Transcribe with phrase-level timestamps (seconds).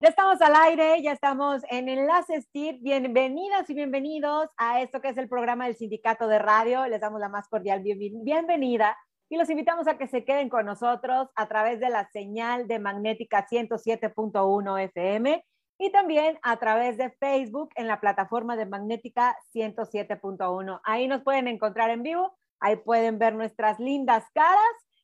[0.00, 2.78] Ya estamos al aire, ya estamos en Enlace STIR.
[2.78, 6.86] Bienvenidas y bienvenidos a esto que es el programa del Sindicato de Radio.
[6.86, 8.96] Les damos la más cordial bienvenida
[9.28, 12.78] y los invitamos a que se queden con nosotros a través de la señal de
[12.78, 15.44] Magnética 107.1 FM
[15.78, 20.80] y también a través de Facebook en la plataforma de Magnética 107.1.
[20.84, 24.62] Ahí nos pueden encontrar en vivo, ahí pueden ver nuestras lindas caras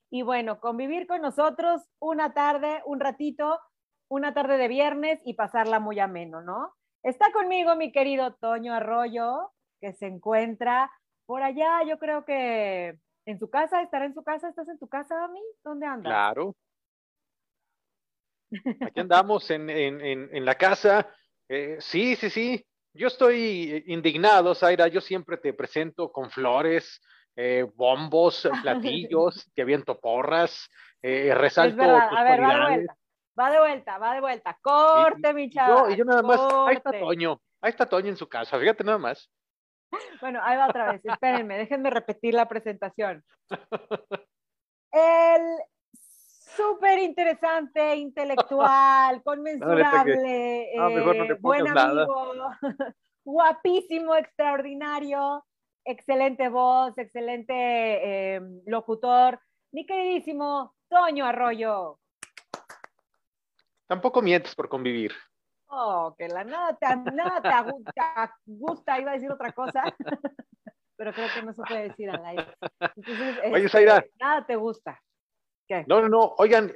[0.09, 3.59] y bueno, convivir con nosotros una tarde, un ratito
[4.15, 6.73] una tarde de viernes y pasarla muy ameno, ¿no?
[7.03, 10.91] Está conmigo mi querido Toño Arroyo, que se encuentra
[11.27, 14.87] por allá, yo creo que en su casa, estará en su casa, ¿estás en tu
[14.87, 15.41] casa, mí?
[15.65, 16.11] ¿Dónde andas?
[16.11, 16.55] Claro.
[18.83, 21.09] Aquí andamos en, la casa.
[21.49, 22.65] Eh, sí, sí, sí.
[22.93, 24.87] Yo estoy indignado, Zaira.
[24.87, 27.03] Yo siempre te presento con flores,
[27.35, 30.71] eh, bombos, platillos, te aviento porras,
[31.03, 32.95] eh, resalto tus a ver, Va
[33.37, 34.59] de vuelta, va de vuelta.
[34.63, 35.91] Corte, mi chavo.
[35.91, 38.99] y yo nada más, ahí está Toño, ahí está Toño en su casa, fíjate nada
[38.99, 39.31] más.
[40.21, 43.25] Bueno, ahí va otra vez, espérenme, déjenme repetir la presentación.
[44.93, 45.43] El
[46.57, 52.35] súper interesante, intelectual, conmensurable, eh, buen amigo,
[53.25, 55.45] guapísimo, extraordinario,
[55.85, 59.41] excelente voz, excelente eh, locutor,
[59.73, 61.99] mi queridísimo Toño Arroyo.
[63.87, 65.13] Tampoco mientes por convivir.
[65.67, 69.83] Oh, que la nada te, nada te, gusta, iba a decir otra cosa,
[70.97, 72.47] pero creo que no se puede decir al aire.
[73.53, 73.99] Oye, Zaira.
[73.99, 75.01] Este, nada te gusta.
[75.67, 75.85] ¿Qué?
[75.89, 76.73] No, no, no, oigan,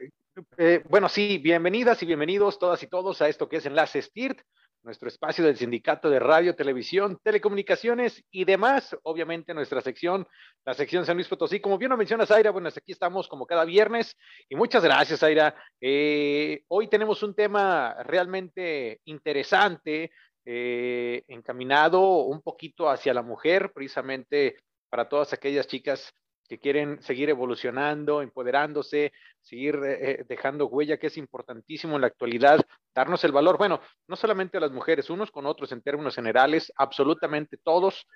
[0.56, 4.40] eh, bueno, sí, bienvenidas y bienvenidos todas y todos a esto que es Enlace STIRT,
[4.82, 8.96] nuestro espacio del Sindicato de Radio, Televisión, Telecomunicaciones y demás.
[9.02, 10.26] Obviamente nuestra sección,
[10.64, 11.60] la sección San Luis Potosí.
[11.60, 14.16] Como bien lo mencionas, Aira, bueno, aquí estamos como cada viernes
[14.48, 15.54] y muchas gracias, Aira.
[15.80, 20.12] Eh, hoy tenemos un tema realmente interesante,
[20.44, 24.56] eh, encaminado un poquito hacia la mujer, precisamente
[24.88, 26.14] para todas aquellas chicas
[26.48, 32.06] que quieren seguir evolucionando, empoderándose, seguir eh, eh, dejando huella, que es importantísimo en la
[32.06, 32.60] actualidad,
[32.94, 36.72] darnos el valor, bueno, no solamente a las mujeres, unos con otros en términos generales,
[36.76, 38.06] absolutamente todos.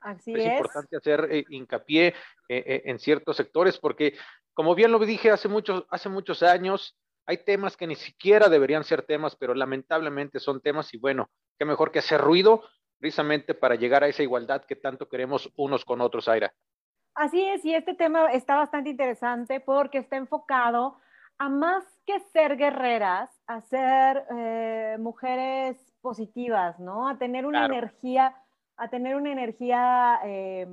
[0.00, 0.46] Así es, es.
[0.46, 2.14] importante hacer eh, hincapié
[2.48, 4.16] en ciertos sectores porque,
[4.54, 6.96] como bien lo dije hace muchos, hace muchos años,
[7.26, 11.66] hay temas que ni siquiera deberían ser temas, pero lamentablemente son temas y bueno, qué
[11.66, 12.64] mejor que hacer ruido
[12.98, 16.54] precisamente para llegar a esa igualdad que tanto queremos unos con otros, Aira.
[17.18, 20.98] Así es, y este tema está bastante interesante porque está enfocado
[21.36, 27.08] a más que ser guerreras, a ser eh, mujeres positivas, ¿no?
[27.08, 28.36] A tener una energía,
[28.76, 30.68] a tener una energía, eh,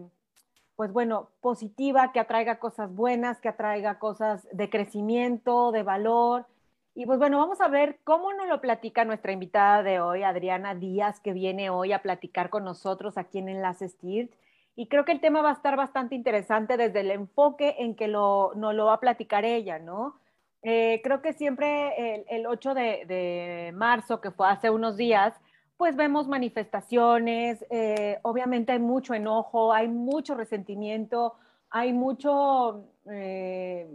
[0.76, 6.46] pues bueno, positiva, que atraiga cosas buenas, que atraiga cosas de crecimiento, de valor.
[6.94, 10.76] Y pues bueno, vamos a ver cómo nos lo platica nuestra invitada de hoy, Adriana
[10.76, 14.32] Díaz, que viene hoy a platicar con nosotros aquí en Enlace STIRT.
[14.76, 18.08] Y creo que el tema va a estar bastante interesante desde el enfoque en que
[18.08, 20.20] lo, nos lo va a platicar ella, ¿no?
[20.68, 25.34] Eh, creo que siempre el, 8 de, marzo, que fue hace unos días,
[25.78, 31.36] pues vemos manifestaciones, eh, obviamente hay mucho enojo, hay mucho resentimiento,
[31.70, 33.88] hay mucho, eh,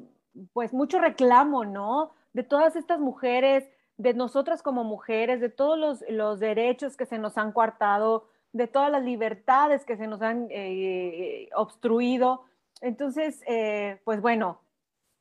[0.52, 2.12] pues mucho reclamo, ¿no?
[2.34, 7.19] De todas estas mujeres, de nosotras como mujeres, de todos los, los derechos que se
[7.19, 12.44] nos han coartado, de todas las libertades que se nos han eh, obstruido.
[12.81, 14.61] Entonces, eh, pues bueno,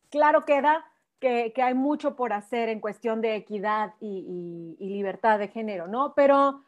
[0.09, 0.85] claro queda
[1.19, 6.13] que, hay mucho por hacer en cuestión de equidad y, libertad de género, ¿no?
[6.15, 6.63] Pero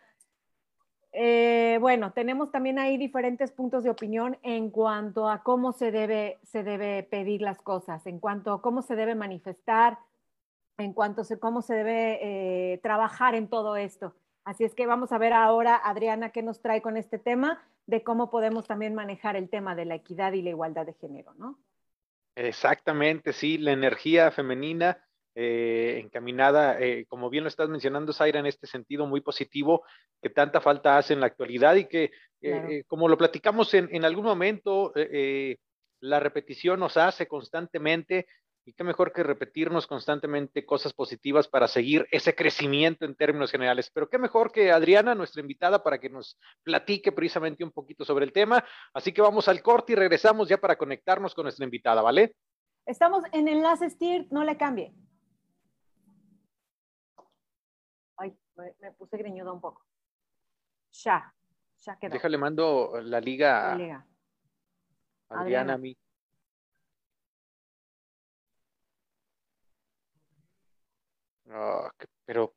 [1.14, 6.40] eh, bueno, tenemos también ahí diferentes puntos de opinión en cuanto a cómo se debe,
[6.44, 9.98] se debe pedir las cosas, en cuanto a cómo se debe manifestar,
[10.78, 14.14] en cuanto a cómo se debe trabajar en todo esto.
[14.44, 18.04] Así es que vamos a ver ahora, Adriana, qué nos trae con este tema de
[18.04, 21.60] cómo podemos también manejar el tema de la equidad y la igualdad de género, ¿no?
[22.36, 25.04] Exactamente, sí, la energía femenina
[25.36, 29.84] eh, encaminada, eh, como bien lo estás mencionando, Zaira, en este sentido muy positivo,
[30.22, 32.12] que tanta falta hace en la actualidad y que,
[32.42, 34.92] eh, como lo platicamos en, en algún momento,
[36.02, 38.28] la repetición nos hace constantemente
[38.66, 43.90] y qué mejor que repetirnos constantemente cosas positivas para seguir ese crecimiento en términos generales.
[43.94, 48.26] Pero qué mejor que Adriana, nuestra invitada, para que nos platique precisamente un poquito sobre
[48.26, 48.64] el tema.
[48.94, 52.36] Así que vamos al corte y regresamos ya para conectarnos con nuestra invitada, ¿vale?
[52.86, 54.94] Estamos en enlace STIR, no le cambie.
[58.18, 59.84] Ay, me, puse greñuda un poco.
[60.92, 61.34] Ya,
[61.78, 62.14] ya quedó.
[62.14, 63.70] Déjale, mando la liga.
[63.70, 64.08] La liga.
[65.30, 65.98] Adriana, a mí.
[71.54, 71.90] Oh,
[72.26, 72.54] pero...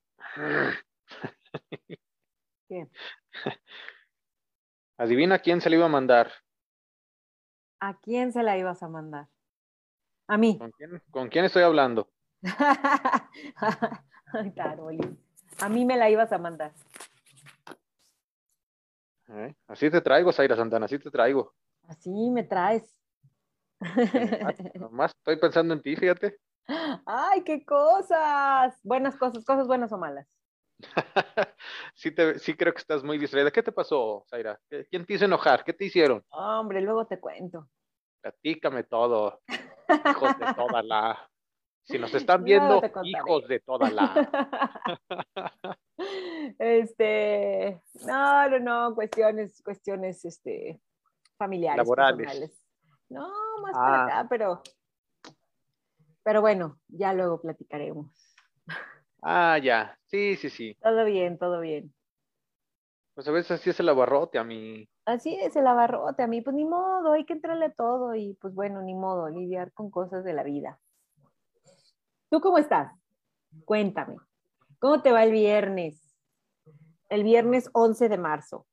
[2.69, 2.88] ¿Qué?
[4.99, 6.32] Adivina quién se la iba a mandar.
[7.81, 9.29] ¿A quién se la ibas a mandar?
[10.29, 10.58] A mí.
[11.11, 12.08] ¿Con quién, estoy hablando?
[14.32, 14.55] Ay,
[15.61, 16.73] A mí me la ibas a mandar.
[19.29, 21.55] Eh, así te traigo, Zaira Santana, así te traigo.
[21.88, 22.99] Así me traes.
[24.75, 26.38] Nomás estoy pensando en ti, fíjate.
[27.06, 28.78] ¡Ay, qué cosas!
[28.82, 30.26] Buenas cosas, cosas buenas o malas.
[31.94, 33.50] sí, te, sí creo que estás muy distraída.
[33.50, 34.61] ¿Qué te pasó, Zaira?
[34.90, 35.64] ¿Quién te hizo enojar?
[35.64, 36.25] ¿Qué te hicieron?
[36.31, 37.69] Hombre, luego te cuento.
[38.20, 39.43] Platícame todo.
[39.88, 41.31] Hijos de toda la.
[41.82, 44.58] Si nos están viendo, hijos de toda la.
[46.58, 50.81] este, no, no, no, cuestiones, cuestiones, este,
[51.37, 51.76] familiares.
[51.76, 52.66] Laborales.
[53.11, 53.28] No,
[53.62, 54.05] más para ah.
[54.05, 54.62] acá, pero,
[56.25, 58.11] pero bueno, ya luego platicaremos.
[59.23, 59.97] Ah, ya.
[60.06, 60.76] Sí, sí, sí.
[60.82, 61.94] Todo bien, todo bien.
[63.15, 64.88] Pues a veces así es el abarrote a mí.
[65.05, 68.55] Así es el abarrote a mí, pues ni modo, hay que entrarle todo y pues
[68.55, 70.81] bueno, ni modo, lidiar con cosas de la vida.
[72.31, 72.93] ¿Tú cómo estás?
[73.65, 74.17] Cuéntame.
[74.79, 76.17] ¿Cómo te va el viernes?
[77.09, 78.67] El viernes 11 de marzo.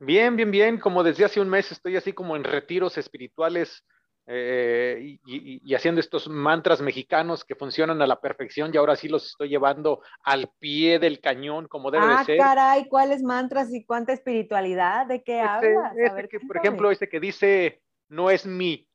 [0.00, 0.80] Bien, bien, bien.
[0.80, 3.84] Como desde hace un mes estoy así como en retiros espirituales
[4.26, 9.26] eh, y, haciendo estos mantras mexicanos que funcionan a la perfección y ahora sí los
[9.26, 12.38] estoy llevando al pie del cañón como debe ah, ser.
[12.38, 15.06] caray, ¿cuáles mantras y cuánta espiritualidad?
[15.06, 15.92] ¿De qué este, hablas?
[15.96, 18.88] Este que, por ejemplo, este que dice, no es mi.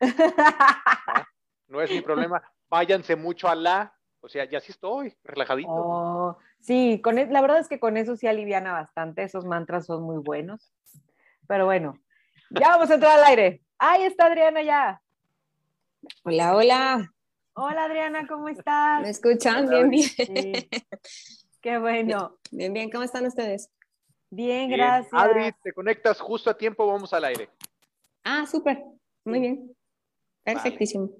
[1.68, 1.80] ¿no?
[1.80, 3.92] es mi problema, váyanse mucho a la.
[4.20, 5.70] O sea, ya sí estoy, relajadito.
[5.70, 9.86] Oh, sí, con, e, la verdad es que con eso sí aliviana bastante, esos mantras
[9.86, 10.72] son muy buenos.
[11.46, 12.00] Pero bueno,
[12.50, 13.62] ya vamos a entrar al aire.
[13.78, 15.02] Ahí está Adriana ya.
[16.22, 17.12] Hola, hola.
[17.52, 19.02] Hola Adriana, ¿cómo estás?
[19.02, 19.68] ¿Me escuchan?
[19.68, 20.68] Bien, bien.
[21.60, 22.38] Qué bueno.
[22.50, 23.70] Bien, bien, ¿cómo están ustedes?
[24.30, 25.12] Bien, gracias.
[25.12, 27.50] Adri, te conectas justo a tiempo, vamos al aire.
[28.24, 28.82] Ah, súper.
[29.24, 29.76] Muy bien.
[30.42, 31.10] Perfectísimo.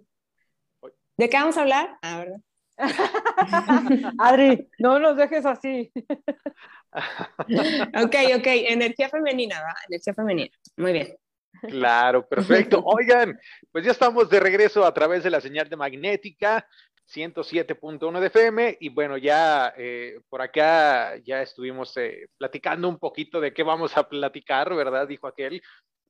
[1.16, 1.98] ¿De qué vamos a hablar?
[2.00, 2.40] Ah, ¿verdad?
[4.18, 5.92] Adri, no nos dejes así.
[8.02, 9.74] ok, ok, energía femenina, ¿va?
[9.88, 10.56] Energía femenina.
[10.76, 11.16] Muy bien.
[11.62, 12.82] Claro, perfecto.
[12.84, 13.38] Oigan,
[13.72, 16.66] pues ya estamos de regreso a través de la señal de magnética
[17.08, 23.40] 107.1 de FM y bueno, ya eh, por acá ya estuvimos eh, platicando un poquito
[23.40, 25.06] de qué vamos a platicar, ¿verdad?
[25.06, 25.62] Dijo aquel.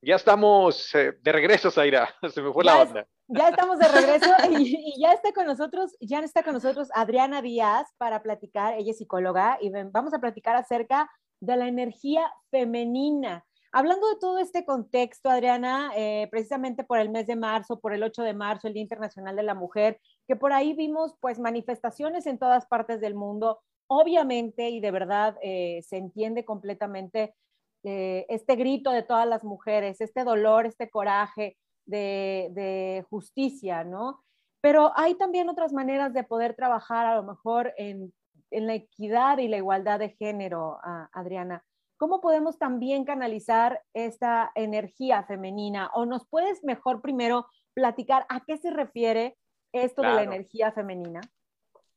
[0.03, 2.09] Ya estamos eh, de regreso, Zaira.
[2.33, 3.07] Se me fue la onda.
[3.29, 7.43] Ya estamos de regreso y, y, ya está con nosotros, ya está con nosotros Adriana
[7.43, 8.75] Díaz para platicar.
[8.75, 11.11] Ella es psicóloga y vamos a platicar acerca
[11.41, 13.45] de la energía femenina.
[13.79, 18.03] Hablando de todo este contexto, Adriana, eh, precisamente por el mes de marzo, por el
[18.03, 22.25] 8 de marzo, el Día Internacional de la Mujer, que por ahí vimos pues manifestaciones
[22.25, 27.35] en todas partes del mundo, obviamente y de verdad eh, se entiende completamente
[27.83, 34.25] eh, este grito de todas las mujeres, este dolor, este coraje de, justicia, ¿no?
[34.63, 38.11] Pero hay también otras maneras de poder trabajar a lo mejor en,
[38.51, 40.79] la equidad y la igualdad de género,
[41.13, 41.63] Adriana.
[41.97, 45.91] ¿Cómo podemos también canalizar esta energía femenina?
[45.95, 49.37] ¿O nos puedes mejor primero platicar a qué se refiere
[49.73, 51.21] esto de la energía femenina?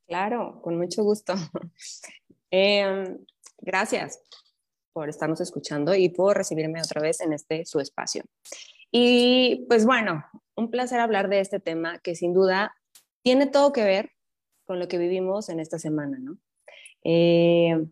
[0.07, 1.33] Claro, con mucho gusto.
[2.51, 3.23] Em,
[3.59, 4.19] gracias
[4.91, 8.23] por estarnos escuchando y por recibirme otra vez en este su espacio.
[8.91, 10.25] Y pues bueno,
[10.55, 12.75] un placer hablar de este tema que sin duda
[13.21, 14.09] tiene todo que ver
[14.65, 16.39] con lo que vivimos en esta semana, ¿no?
[17.03, 17.85] Eh,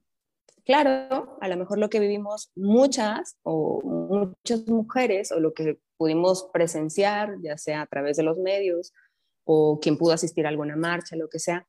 [0.67, 6.49] Claro, a lo mejor lo que vivimos muchas o muchas mujeres o lo que pudimos
[6.51, 8.93] presenciar, ya sea a través de los medios
[9.45, 11.65] o quien pudo asistir a alguna marcha, lo que sea,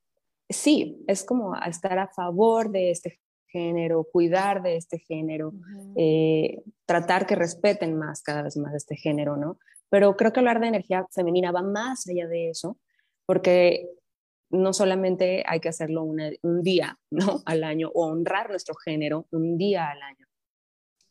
[0.48, 5.52] sí, es como estar a favor de este género, cuidar de este género,
[5.94, 9.60] eh, tratar que respeten más cada vez más este género, ¿no?
[9.90, 12.76] Pero creo que hablar de energía femenina va más allá de eso,
[13.26, 13.88] porque
[14.50, 17.42] no solamente hay que hacerlo un día ¿no?
[17.44, 20.26] al año o honrar nuestro género un día al año.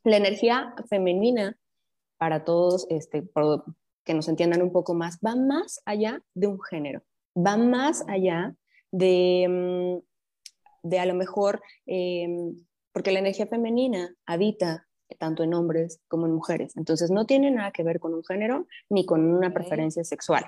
[0.04, 1.58] La energía femenina,
[2.18, 3.30] para todos, este,
[4.04, 7.04] que nos entiendan un poco más, va más allá de un género,
[7.36, 8.56] va más allá
[8.92, 12.56] de, mm, de a lo mejor, em,
[12.94, 14.88] porque la energía femenina habita
[15.20, 18.68] tanto en hombres como en mujeres, entonces no tiene nada que ver con un género
[18.90, 20.46] ni con una preferencia sexual.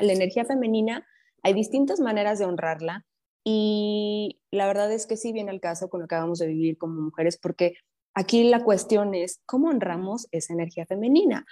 [0.00, 1.06] La energía femenina
[1.42, 3.04] hay distintas maneras de honrarla
[3.44, 6.78] y la verdad es que sí viene el caso con lo que acabamos de vivir
[6.78, 7.74] como mujeres, porque
[8.14, 11.44] aquí la cuestión es cómo honramos esa energía femenina.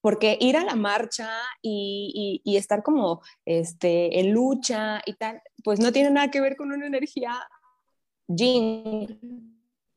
[0.00, 1.28] Porque ir a la marcha
[1.62, 6.70] y, estar como este, en lucha y tal, pues no tiene nada que ver con
[6.70, 7.32] una energía
[8.28, 9.52] yin.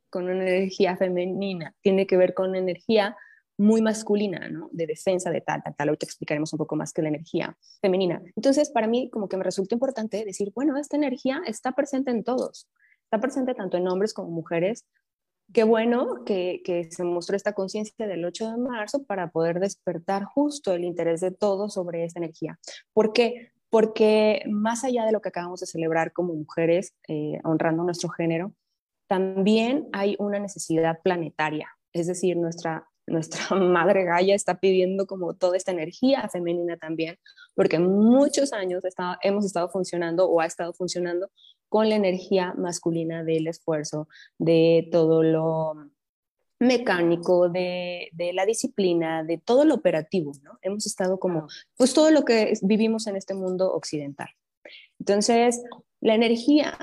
[0.09, 3.15] con una energía femenina, tiene que ver con energía
[3.59, 4.69] muy masculina, ¿no?
[4.71, 5.89] De defensa, de tal, tal, tal.
[5.89, 8.21] Ahorita explicaremos un poco más que la energía femenina.
[8.37, 12.23] Entonces, para mí, como que me resulta importante decir, bueno, esta energía está presente en
[12.23, 12.69] todos.
[13.03, 14.85] Está presente tanto en hombres como mujeres.
[15.51, 20.23] Qué bueno que, que se mostró esta conciencia del 8 de marzo para poder despertar
[20.23, 22.57] justo el interés de todos sobre esta energía.
[22.93, 23.51] ¿Por qué?
[23.69, 28.53] Porque más allá de lo que acabamos de celebrar como mujeres, eh, honrando nuestro género,
[29.07, 31.67] también hay una necesidad planetaria.
[31.91, 37.17] Es decir, nuestra nuestra madre Gaia está pidiendo como toda esta energía femenina también,
[37.55, 38.83] porque muchos años
[39.21, 41.29] hemos estado funcionando o ha estado funcionando
[41.67, 45.89] con la energía masculina del esfuerzo, de todo lo
[46.59, 50.57] mecánico, de, de, la disciplina, de todo lo operativo, ¿no?
[50.61, 51.47] Hemos estado como,
[51.77, 54.27] pues todo lo que vivimos en este mundo occidental.
[54.99, 55.63] Entonces,
[56.01, 56.77] la energía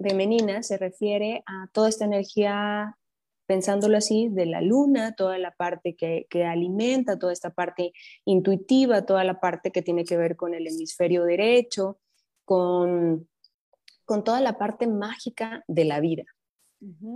[0.00, 2.96] femenina se refiere a toda esta energía
[3.46, 7.92] pensándolo así, de la luna, toda la parte que, alimenta, toda esta parte
[8.24, 11.98] intuitiva, toda la parte que tiene que ver con el hemisferio derecho,
[12.44, 13.28] con,
[14.04, 16.24] con toda la parte mágica de la vida.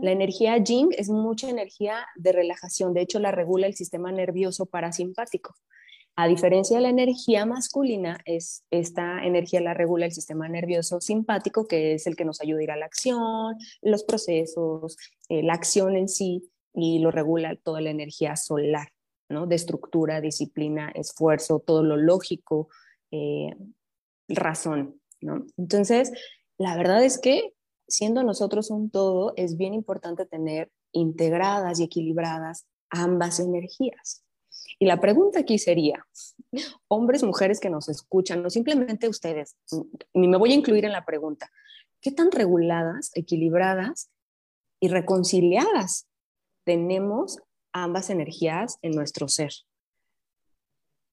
[0.01, 4.65] La energía Jing es mucha energía de relajación, de hecho la regula el sistema nervioso
[4.65, 5.55] parasimpático.
[6.21, 11.69] A diferencia de la energía masculina, es, esta energía la regula el sistema nervioso simpático,
[11.69, 14.97] que es el que nos ayuda a ir a la acción, los procesos,
[15.29, 18.89] eh, la acción en sí, y lo regula toda la energía solar,
[19.29, 19.47] ¿no?
[19.47, 22.69] De estructura, disciplina, esfuerzo, todo lo lógico,
[23.13, 23.55] eh,
[24.27, 25.01] razón.
[25.57, 26.11] Entonces,
[26.57, 27.55] la verdad es que
[27.87, 34.25] siendo nosotros un todo, es bien importante tener integradas y equilibradas ambas energías.
[34.81, 36.07] Y la pregunta aquí sería,
[36.89, 39.57] hombres, mujeres que nos escuchan, no simplemente ustedes,
[40.15, 41.51] ni me voy a incluir en la pregunta,
[42.01, 44.11] ¿qué tan reguladas, equilibradas
[44.81, 46.07] y reconciliadas
[46.65, 47.39] tenemos
[47.73, 49.53] ambas energías en nuestro ser?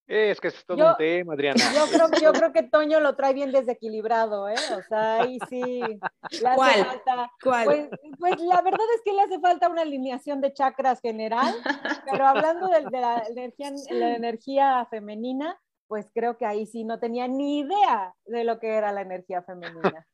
[0.07, 1.55] Es que es todo un tema, Adriana.
[1.73, 4.55] Yo creo, yo creo que Toño lo trae bien desequilibrado, ¿eh?
[4.77, 5.79] O sea, ahí sí.
[5.79, 6.85] Le hace ¿Cuál?
[6.85, 7.65] Falta, ¿Cuál?
[7.65, 11.55] Pues, pues, la verdad es que le hace falta una alineación de chakras general,
[12.09, 16.99] pero hablando de, de la, energía, la energía femenina, pues creo que ahí sí no
[16.99, 20.05] tenía ni idea de lo que era la energía femenina.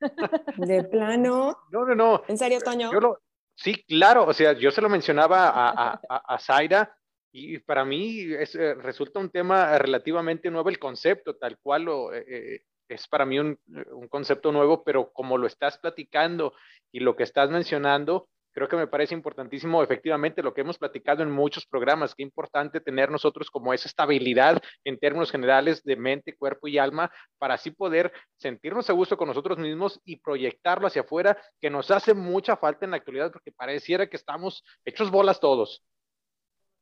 [0.57, 1.57] De plano.
[1.69, 2.21] No, no, no.
[2.27, 2.91] ¿En serio, Toño?
[2.93, 3.19] Yo lo,
[3.55, 6.95] sí, claro, o sea, yo se lo mencionaba a, a, a, a Zaira
[7.31, 12.13] y para mí es, eh, resulta un tema relativamente nuevo el concepto, tal cual lo,
[12.13, 13.57] eh, eh, es para mí un,
[13.91, 16.53] un, concepto nuevo, pero como lo estás platicando
[16.91, 21.23] y lo que estás mencionando, creo que me parece importantísimo efectivamente lo que hemos platicado
[21.23, 26.35] en muchos programas, qué importante tener nosotros como esa estabilidad en términos generales de mente,
[26.35, 31.03] cuerpo y alma, para así poder sentirnos a gusto con nosotros mismos y proyectarlo hacia
[31.03, 35.39] afuera, que nos hace mucha falta en la actualidad porque pareciera que estamos hechos bolas
[35.39, 35.81] todos.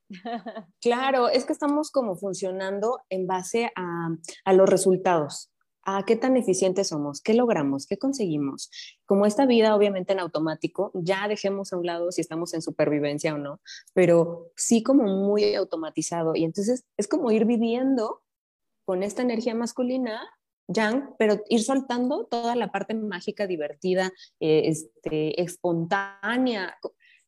[0.81, 4.09] Claro, es que estamos como funcionando en base a,
[4.45, 5.51] a, los resultados,
[5.83, 8.69] a qué tan eficientes somos, qué logramos, qué conseguimos.
[9.05, 13.33] Como esta vida obviamente en automático, ya dejemos a un lado si estamos en supervivencia
[13.33, 13.61] o no,
[13.93, 16.35] pero sí como muy automatizado.
[16.35, 18.21] Y entonces es como ir viviendo
[18.85, 20.21] con esta energía masculina
[20.69, 26.77] yang, pero ir soltando toda la parte mágica, divertida, eh, este, espontánea,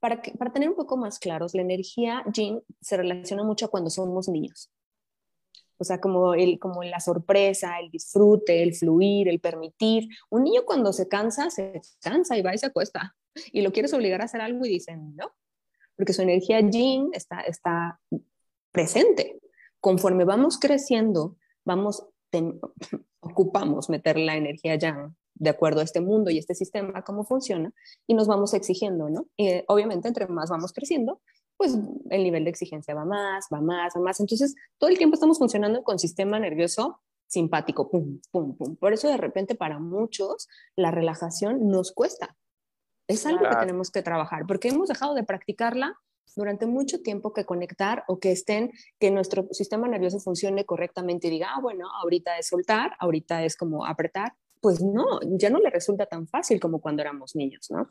[0.02, 0.20] para,
[0.52, 4.72] tener un poco más claros, la energía yin se relaciona mucho cuando somos niños.
[5.78, 10.10] O sea, como, el, como la sorpresa, el disfrute, el fluir, el permitir.
[10.30, 13.16] Un niño cuando se cansa, se cansa y va y se acuesta.
[13.52, 15.32] Y lo quieres obligar a hacer algo y dicen, no,
[15.96, 18.00] porque su energía yin está, está
[18.72, 19.40] presente.
[19.80, 22.08] Conforme vamos creciendo, vamos,
[23.20, 27.74] ocupamos meter la energía yang de acuerdo a este mundo y este sistema, cómo funciona,
[28.08, 29.28] y nos vamos exigiendo, ¿no?
[29.38, 31.22] Y eh, obviamente, entre más vamos creciendo,
[31.58, 31.78] pues
[32.10, 34.20] el nivel de exigencia va más, va más, va más.
[34.20, 38.76] Entonces, todo el tiempo estamos funcionando con sistema nervioso simpático, pum, pum, pum.
[38.76, 42.36] Por eso, de repente, para muchos, la relajación nos cuesta.
[43.08, 43.56] Es algo claro.
[43.56, 45.96] que tenemos que trabajar, porque hemos dejado de practicarla
[46.36, 51.32] durante mucho tiempo que conectar o que estén, que nuestro sistema nervioso funcione correctamente y
[51.32, 55.70] diga, ah, bueno, ahorita es soltar, ahorita es como apretar, pues no, ya no le
[55.70, 57.90] resulta tan fácil como cuando éramos niños, ¿no?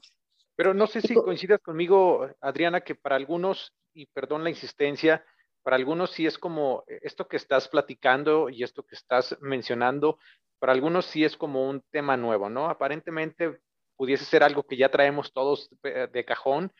[0.57, 5.25] Pero no sé si coincidas conmigo, Adriana, que para algunos, y perdón la insistencia,
[5.63, 10.19] para algunos sí es como esto que estás platicando y esto que estás mencionando,
[10.59, 12.69] para algunos sí es como un tema nuevo, ¿no?
[12.69, 13.61] Aparentemente
[13.97, 16.73] pudiese ser algo que ya traemos todos de cajón,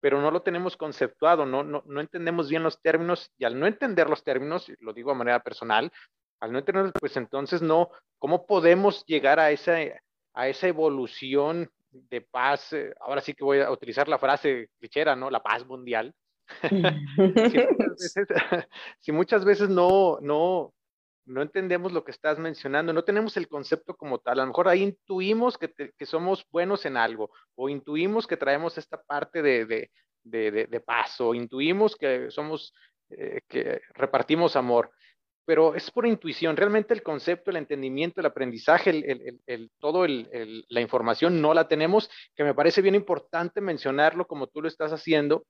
[0.00, 3.66] pero no lo tenemos conceptuado, no, no, no entendemos bien los términos y al no
[3.66, 5.92] entender los términos, lo digo de manera personal,
[6.42, 9.76] al no entender, pues entonces no, ¿cómo podemos llegar a esa,
[10.34, 15.14] a esa evolución de paz, eh, ahora sí que voy a utilizar la frase clichera,
[15.14, 15.30] ¿no?
[15.30, 16.12] La paz mundial.
[18.98, 20.74] si, muchas veces, no, no,
[21.26, 24.68] no entendemos lo que estás mencionando, no tenemos el concepto como tal, a lo mejor
[24.68, 29.64] ahí intuimos que, que somos buenos en algo, o intuimos que traemos esta parte de,
[29.64, 29.90] de,
[30.24, 32.74] de, de paz, o intuimos que somos,
[33.10, 34.90] eh, que repartimos amor,
[35.44, 36.56] pero es por intuición.
[36.56, 42.10] Realmente el concepto, el entendimiento, el aprendizaje, el, el, todo la información no la tenemos,
[42.34, 45.44] que me parece bien importante mencionarlo como tú lo estás haciendo,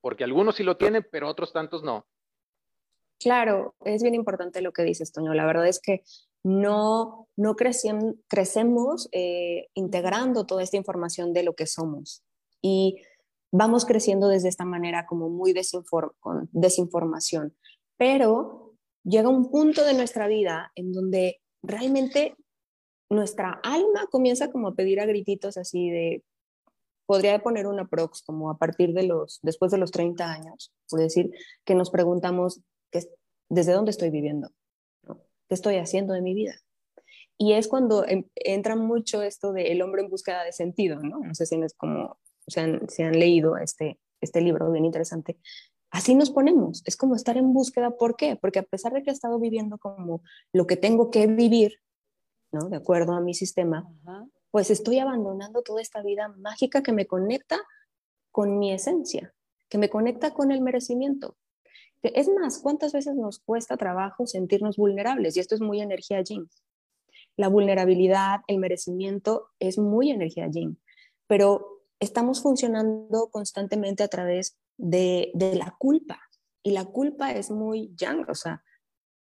[0.00, 2.06] porque algunos sí lo tienen, pero otros tantos no.
[3.20, 5.32] Claro, es bien importante lo que dices, Toño.
[5.32, 6.02] La verdad es que
[6.42, 12.24] no, no crecemos eh, integrando toda esta información de lo que somos.
[12.60, 13.00] Y
[13.52, 15.54] vamos creciendo desde esta manera como muy
[16.18, 17.54] con desinformación.
[17.96, 18.61] Pero
[19.04, 22.36] llega un punto de nuestra vida en donde realmente
[23.10, 26.24] nuestra alma comienza como a pedir a grititos así de,
[27.06, 31.00] podría poner una prox como a partir de los, después de los 30 años, por
[31.00, 31.30] decir,
[31.64, 32.62] que nos preguntamos,
[33.48, 34.50] ¿desde dónde estoy viviendo?
[35.06, 36.54] ¿Qué estoy haciendo de mi vida?
[37.36, 38.06] Y es cuando
[38.36, 41.18] entra mucho esto de el hombre en búsqueda de sentido, ¿no?
[41.18, 45.36] No sé si es como, se han, se han leído este, este libro bien interesante,
[45.92, 46.82] así nos ponemos.
[46.86, 47.90] Es como estar en búsqueda.
[47.92, 48.36] ¿Por qué?
[48.36, 50.22] Porque a pesar de que he estado viviendo como
[50.52, 51.80] lo que tengo que vivir,
[52.50, 52.68] ¿no?
[52.68, 53.88] De acuerdo a mi sistema,
[54.50, 57.60] pues estoy abandonando toda esta vida mágica que me conecta
[58.32, 59.34] con mi esencia,
[59.68, 61.36] que me conecta con el merecimiento.
[62.02, 65.36] Es más, ¿cuántas veces nos cuesta trabajo sentirnos vulnerables?
[65.36, 66.48] Y esto es muy energía yin.
[67.36, 70.80] La vulnerabilidad, el merecimiento es muy energía yin,
[71.26, 71.71] pero
[72.02, 76.20] estamos funcionando constantemente a través de, la culpa.
[76.64, 78.64] Y la culpa es muy yang, o sea,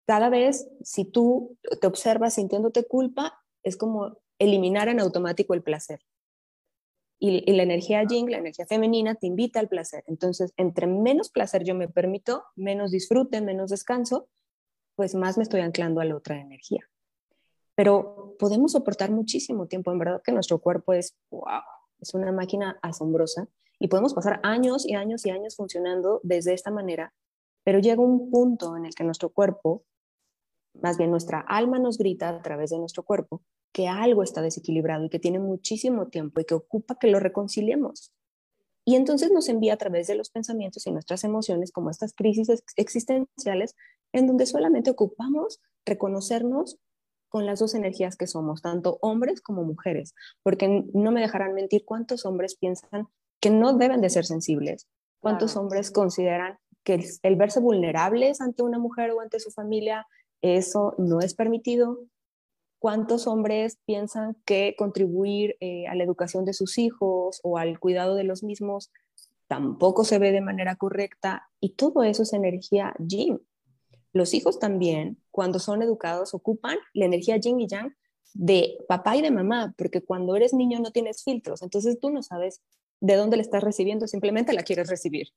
[0.06, 6.00] cada vez si tú te observas sintiéndote culpa, es como eliminar en automático el placer.
[7.18, 10.02] Y, y, la energía yin, la energía femenina, te invita al placer.
[10.06, 14.28] Entonces, entre menos placer yo me permito, menos disfrute, menos descanso,
[14.96, 16.80] pues más me estoy anclando a la otra energía.
[17.76, 21.62] Pero podemos soportar muchísimo tiempo, en verdad que nuestro cuerpo es, wow,
[22.02, 26.70] es una máquina asombrosa y podemos pasar años y años y años funcionando desde esta
[26.70, 27.14] manera,
[27.64, 29.84] pero llega un punto en el que nuestro cuerpo,
[30.74, 35.06] más bien nuestra alma nos grita a través de nuestro cuerpo que algo está desequilibrado
[35.06, 38.12] y que tiene muchísimo tiempo y que ocupa que lo reconciliemos.
[38.84, 42.48] Y entonces nos envía a través de los pensamientos y nuestras emociones como estas crisis
[42.76, 43.76] existenciales
[44.12, 46.78] en donde solamente ocupamos reconocernos
[47.32, 51.82] con las dos energías que somos, tanto hombres como mujeres, porque no me dejarán mentir
[51.86, 53.08] cuántos hombres piensan
[53.40, 54.86] que no deben de ser sensibles.
[55.18, 60.06] ¿Cuántos hombres consideran que el, verse vulnerables ante una mujer o ante su familia,
[60.42, 62.00] eso no es permitido?
[62.78, 68.14] ¿Cuántos hombres piensan que contribuir eh, a la educación de sus hijos o al cuidado
[68.14, 68.92] de los mismos
[69.46, 71.48] tampoco se ve de manera correcta?
[71.60, 73.40] Y todo eso es energía yin.
[74.12, 77.94] Los hijos también, cuando son educados, ocupan la energía yin y yang
[78.34, 82.22] de papá y de mamá, porque cuando eres niño no tienes filtros, entonces tú no
[82.22, 82.62] sabes
[83.00, 85.28] de dónde la estás recibiendo, simplemente la quieres recibir.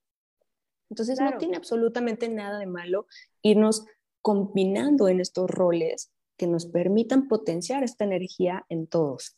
[0.90, 3.08] Entonces no tiene absolutamente nada de malo
[3.42, 3.86] irnos
[4.22, 9.38] combinando en estos roles que nos permitan potenciar esta energía en todos.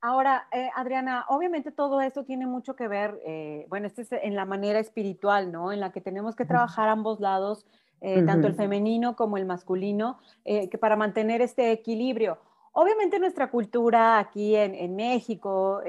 [0.00, 4.36] Ahora, eh, Adriana, obviamente todo esto tiene mucho que ver, eh, bueno, este es en
[4.36, 5.72] la manera espiritual, ¿no?
[5.72, 7.66] En la que tenemos que trabajar ambos lados,
[8.00, 12.38] eh, tanto el femenino como el masculino, que para mantener este equilibrio.
[12.72, 15.82] Obviamente nuestra cultura aquí en, en México,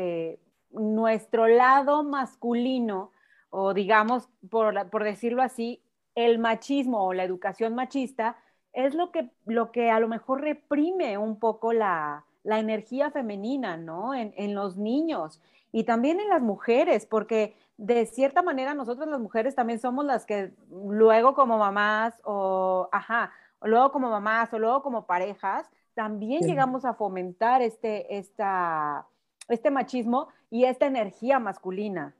[0.71, 3.11] nuestro lado masculino,
[3.49, 5.81] o digamos, por, decirlo así,
[6.15, 8.37] el machismo o la educación machista,
[8.73, 14.15] es lo que, lo que a lo mejor reprime un poco la, energía femenina, ¿no?
[14.15, 15.39] En, los niños
[15.71, 20.25] y también en las mujeres, porque de cierta manera nosotros las mujeres también somos las
[20.25, 26.41] que luego como mamás o, ajá, o luego como mamás o luego como parejas, también
[26.41, 29.07] llegamos a fomentar este, esta,
[29.47, 32.13] este machismo y esta energía masculina.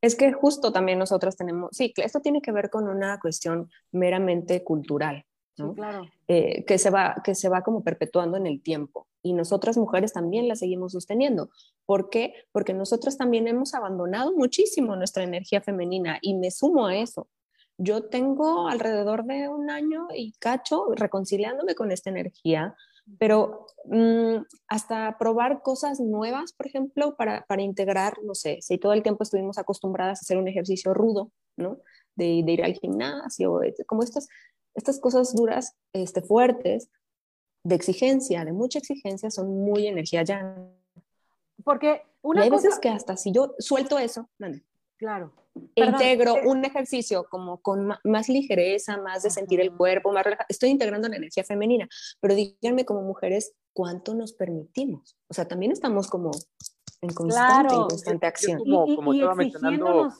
[0.00, 4.62] Es que justo también nosotros tenemos, sí, esto tiene que ver con una cuestión meramente
[4.62, 5.26] cultural,
[5.58, 5.74] ¿no?
[5.74, 6.08] claro.
[6.26, 9.06] Eh, que, se va, que se va como perpetuando en el tiempo.
[9.22, 11.50] Y nosotras mujeres también la seguimos sosteniendo.
[11.86, 12.34] ¿Por qué?
[12.52, 17.28] Porque nosotros también hemos abandonado muchísimo nuestra energía femenina y me sumo a eso.
[17.78, 22.76] Yo tengo alrededor de un año y cacho reconciliándome con esta energía,
[23.18, 28.92] pero mm, hasta probar cosas nuevas, por ejemplo, para, para, integrar, no sé, si todo
[28.92, 31.78] el tiempo estuvimos acostumbradas a hacer un ejercicio rudo, ¿no?
[32.16, 34.28] De, de ir al gimnasio, como estas,
[34.74, 36.90] estas cosas duras, este, fuertes,
[37.64, 40.56] de exigencia, de mucha exigencia, son muy energía ya.
[41.64, 44.28] porque una y hay veces que hasta si yo suelto eso,
[44.96, 45.32] claro.
[45.74, 50.46] E integro un ejercicio como con más ligereza, más de sentir el cuerpo, más relajado.
[50.48, 51.88] Estoy integrando la energía femenina,
[52.20, 55.16] pero díganme como mujeres, ¿cuánto nos permitimos?
[55.28, 56.30] O sea, también estamos como
[57.00, 58.58] en constante, constante acción.
[58.58, 60.12] como, como estaba mencionando,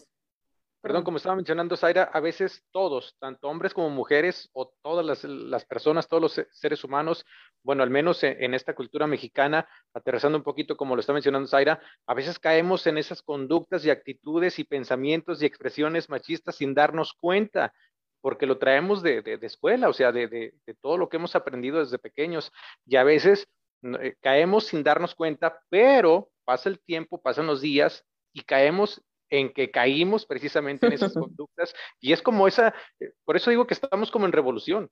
[0.81, 5.65] perdón, como estaba mencionando Zaira, a veces todos, tanto hombres como mujeres o todas las,
[5.65, 7.25] personas, todos los seres humanos,
[7.63, 11.81] bueno, al menos en, esta cultura mexicana, aterrizando un poquito como lo está mencionando Zaira,
[12.07, 17.13] a veces caemos en esas conductas y actitudes y pensamientos y expresiones machistas sin darnos
[17.13, 17.73] cuenta
[18.21, 21.99] porque lo traemos de, escuela, o sea, de, de, todo lo que hemos aprendido desde
[21.99, 22.53] pequeños.
[22.85, 23.49] Y a veces
[23.83, 29.53] eh, caemos sin darnos cuenta, pero pasa el tiempo, pasan los días y caemos en
[29.53, 33.75] que caímos precisamente en esas conductas y es como esa, eh, por eso digo que
[33.75, 34.91] estamos como en revolución.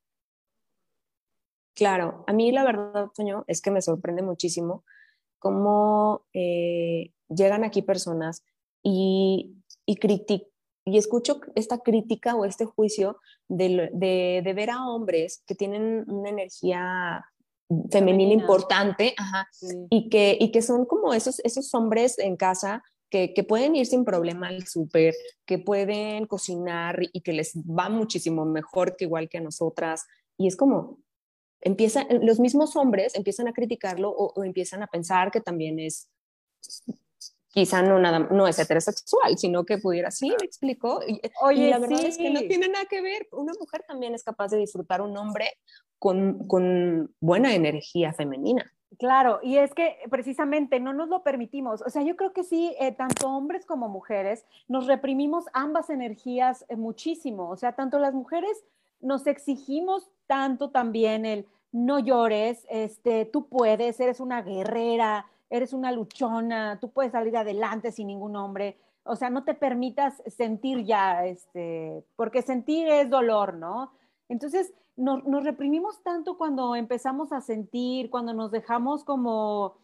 [1.75, 4.85] Claro, a mí la verdad, Toño, es que me sorprende muchísimo
[5.39, 8.45] cómo eh, llegan aquí personas
[8.83, 9.99] y, y,
[10.87, 13.19] y escucho esta crítica o este juicio
[13.49, 17.25] de, de, de, ver a hombres que tienen una energía
[17.91, 19.15] femenina, importante,
[19.91, 23.87] y, que, y que son como esos, esos hombres en casa que, que pueden ir
[23.87, 25.15] sin problema al súper,
[25.45, 30.07] que pueden cocinar y que les va muchísimo mejor que igual que a nosotras.
[30.37, 30.99] Y es como,
[31.61, 36.09] empieza, los mismos hombres empiezan a criticarlo o, empiezan a pensar que también es
[37.49, 41.01] quizá no nada no es heterosexual, sino que pudiera sí, me explico.
[41.07, 43.27] Y, Oye, la verdad es que no tiene nada que ver.
[43.33, 45.53] Una mujer también es capaz de disfrutar un hombre
[45.99, 48.71] con, con buena energía femenina.
[48.99, 51.83] Claro, y es que precisamente no nos lo permitimos.
[51.83, 56.65] O sea, yo creo que sí, eh, tanto hombres como mujeres, nos reprimimos ambas energías
[56.69, 57.51] eh, muchísimo.
[57.51, 58.65] O sea, tanto las mujeres
[59.01, 65.93] nos exigimos tanto también el no llores, este, tú puedes, eres una guerrera, eres una
[65.93, 68.79] luchona, tú puedes salir adelante sin ningún hombre.
[69.05, 73.93] O sea, no te permitas sentir ya, este, porque sentir es dolor, ¿no?
[74.29, 79.77] Entonces, nos, reprimimos tanto cuando empezamos a sentir, cuando nos dejamos como,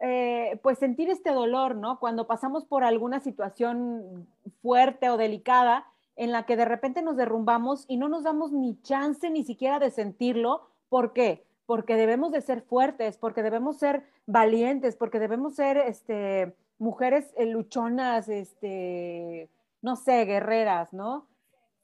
[0.00, 1.98] eh, pues sentir este dolor, ¿no?
[1.98, 4.28] Cuando pasamos por alguna situación
[4.62, 5.86] fuerte o delicada
[6.16, 9.78] en la que de repente nos derrumbamos y no nos damos ni chance ni siquiera
[9.78, 10.68] de sentirlo.
[10.88, 11.46] ¿Por qué?
[11.64, 17.46] Porque debemos de ser fuertes, porque debemos ser valientes, porque debemos ser este, mujeres eh,
[17.46, 19.48] luchonas, este,
[19.80, 21.26] no sé, guerreras, ¿no?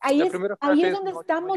[0.01, 1.57] Ahí es, ahí es, donde estamos.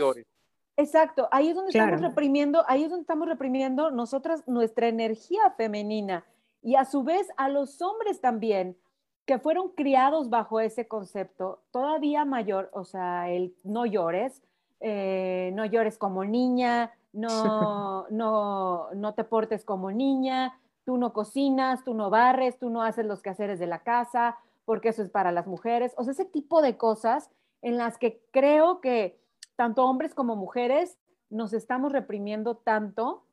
[0.77, 6.23] Exacto, ahí es donde estamos reprimiendo, ahí es donde estamos reprimiendo nosotras nuestra energía femenina
[6.61, 8.77] y a su vez a los hombres también
[9.25, 14.43] que fueron criados bajo ese concepto todavía mayor, o sea, el no llores,
[14.79, 21.83] eh, no llores como niña, no, no, no te portes como niña, tú no cocinas,
[21.83, 25.31] tú no barres, tú no haces los quehaceres de la casa, porque eso es para
[25.31, 27.31] las mujeres, o sea, ese tipo de cosas
[27.63, 29.19] en las que creo que
[29.57, 30.97] tanto hombres como mujeres
[31.29, 33.25] nos estamos reprimiendo tanto,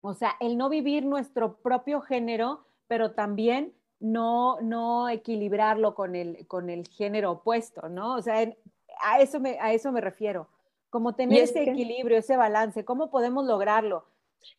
[0.00, 6.46] o sea, el no vivir nuestro propio género, pero también no, no equilibrarlo con el,
[6.48, 8.14] con el género opuesto, ¿no?
[8.14, 8.52] O sea,
[9.00, 10.48] a, eso me, a eso me refiero,
[10.90, 14.06] como tener ese equilibrio, ese balance, ¿cómo podemos lograrlo?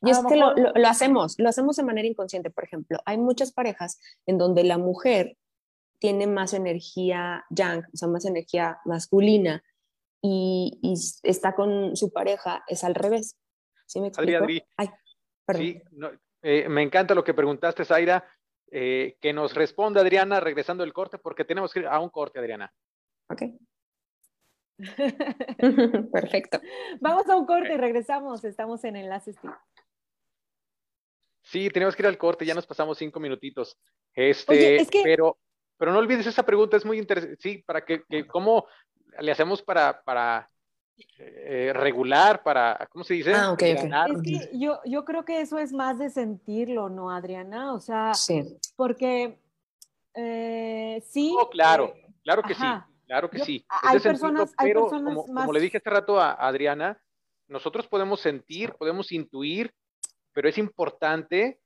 [0.02, 3.00] Y es que lo, lo, hacemos, lo hacemos de manera inconsciente, por ejemplo.
[3.06, 5.38] Hay muchas parejas en donde la mujer
[6.00, 9.64] tiene más energía yang, o sea, más energía masculina,
[10.22, 13.38] y, está con su pareja, es al revés.
[13.86, 14.44] ¿Sí me explico?
[14.44, 14.64] Adri,
[15.56, 15.82] Sí,
[16.42, 18.28] eh, me encanta lo que preguntaste, Zaira.
[18.70, 22.40] Eh, que nos responda Adriana regresando el corte, porque tenemos que ir a un corte,
[22.40, 22.74] Adriana.
[23.30, 23.44] Ok.
[26.12, 26.60] Perfecto.
[27.00, 28.44] Vamos a un corte y regresamos.
[28.44, 29.38] Estamos en Enlaces
[31.42, 33.78] Sí, tenemos que ir al corte, ya nos pasamos cinco minutitos.
[34.14, 35.38] Este, pero,
[35.78, 37.38] pero no olvides esa pregunta, es muy interesante.
[37.40, 38.68] Sí, para que, que cómo
[39.20, 40.50] le hacemos para, para
[41.20, 43.34] eh, regular, para, ¿cómo se dice?
[43.34, 43.82] Ah, ok, Es
[44.24, 47.74] que yo, yo creo que eso es más de sentirlo, ¿no, Adriana?
[47.74, 48.14] O sea,
[48.76, 49.38] porque
[50.14, 51.36] eh, sí.
[51.40, 52.66] Oh, claro, eh, claro que sí,
[53.06, 53.66] claro que sí.
[53.70, 55.46] Hay personas, hay personas como, más...
[55.46, 57.00] como le dije hace rato a Adriana,
[57.48, 59.74] nosotros podemos sentir, podemos intuir,
[60.34, 61.60] pero es importante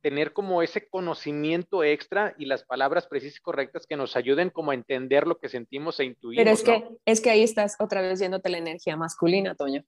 [0.00, 4.70] tener como ese conocimiento extra y las palabras precisas y correctas que nos ayuden como
[4.70, 6.42] a entender lo que sentimos e intuimos.
[6.42, 9.84] Pero es que, es que ahí estás otra vez yéndote la energía masculina, Toño.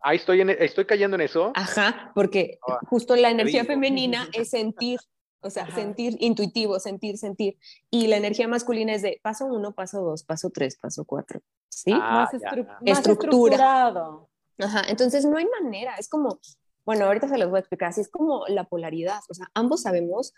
[0.00, 1.52] Ahí estoy, en, estoy cayendo en eso.
[1.54, 4.98] Ajá, porque ah, justo la energía femenina es sentir,
[5.40, 7.58] o sea, sentir intuitivo, sentir, sentir.
[7.90, 11.40] Y la energía masculina es de paso uno, paso dos, paso tres, paso cuatro.
[11.68, 11.92] ¿Sí?
[11.94, 12.42] Ah, más,
[12.84, 14.30] estructurado.
[14.58, 16.38] Ajá, entonces no hay manera, es como,
[16.84, 19.82] bueno, ahorita se los voy a explicar, así es como la polaridad, o sea, ambos
[19.82, 20.32] sabemos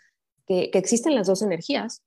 [0.45, 2.03] que, que existen las dos energías.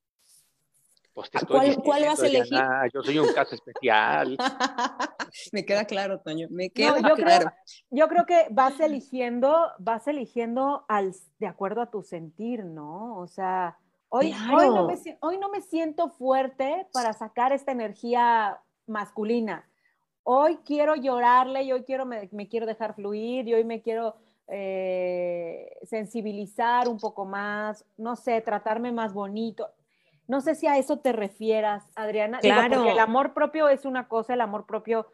[1.14, 2.50] Pues te estoy ¿Cuál- cuál vas a elegir?
[2.50, 4.36] Diana, yo soy un caso especial.
[5.52, 7.46] me queda claro, Toño, me No, queda yo, claro.
[7.46, 7.52] creo,
[7.90, 13.16] yo creo que vas eligiendo, vas eligiendo al, de acuerdo a tu sentir, ¿no?
[13.18, 13.78] O sea,
[14.10, 14.88] hoy, hoy, no Claro.
[14.88, 19.66] me, hoy no me siento fuerte para sacar esta energía masculina.
[20.22, 24.16] Hoy quiero llorarle y hoy quiero, me, me quiero dejar fluir y hoy me quiero
[24.48, 29.70] eh, sensibilizar un poco más, no sé, tratarme más bonito.
[30.28, 32.40] No sé si a eso te refieras, Adriana.
[32.42, 32.76] Digo, Claro.
[32.76, 35.06] porque el amor propio es una cosa, el amor propio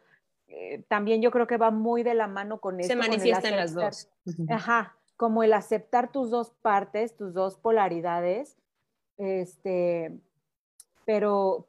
[0.47, 2.93] eh, también yo creo que va muy de la mano con esto.
[2.93, 4.09] Se con el manifiesta en las dos.
[4.49, 8.55] Ajá, como el aceptar tus dos partes, tus dos polaridades,
[9.17, 10.15] este,
[11.05, 11.67] pero,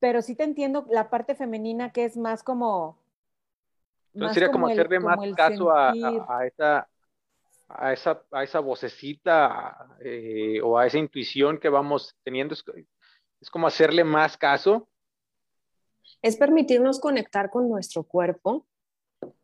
[0.00, 2.98] pero sí te entiendo la parte femenina que es más como...
[4.16, 6.88] Entonces más sería como el- hacerle más como el caso a, a- a esa,
[7.68, 12.54] a, esa, a esa vocecita eh, o a esa intuición que vamos teniendo.
[12.54, 12.64] Es,
[13.40, 14.88] es como hacerle más caso.
[16.22, 18.66] Es permitirnos conectar con nuestro cuerpo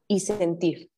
[0.08, 0.90] y sentir.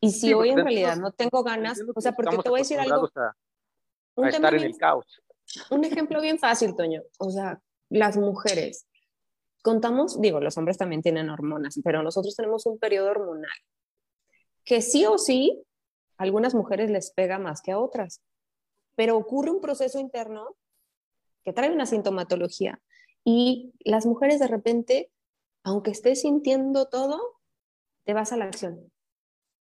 [0.00, 2.62] Y si Sí, hoy en realidad no tengo ganas, o sea, porque te voy a
[2.62, 5.22] decir algo, a- estar en bien- el caos.
[5.70, 7.02] un ejemplo bien fácil, Toño.
[7.18, 7.60] O sea,
[7.90, 8.86] las mujeres,
[9.62, 13.50] contamos, digo, los hombres también tienen hormonas, pero nosotros tenemos un periodo hormonal
[14.68, 15.64] que sí o sí,
[16.18, 18.20] a algunas mujeres les pega más que a otras,
[18.96, 20.56] pero ocurre un proceso interno
[21.42, 22.78] que trae una sintomatología
[23.24, 25.10] y las mujeres de repente,
[25.62, 27.18] aunque estés sintiendo todo,
[28.04, 28.92] te vas a la acción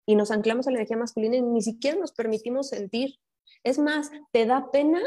[0.05, 3.15] y nos anclamos a la energía masculina y ni siquiera nos permitimos sentir.
[3.63, 5.01] Es más, te da pena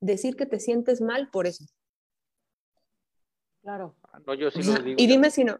[0.00, 1.64] decir que te sientes mal por eso.
[3.62, 3.96] Claro.
[4.26, 4.96] No, yo sí lo digo.
[4.98, 5.58] y dime si no.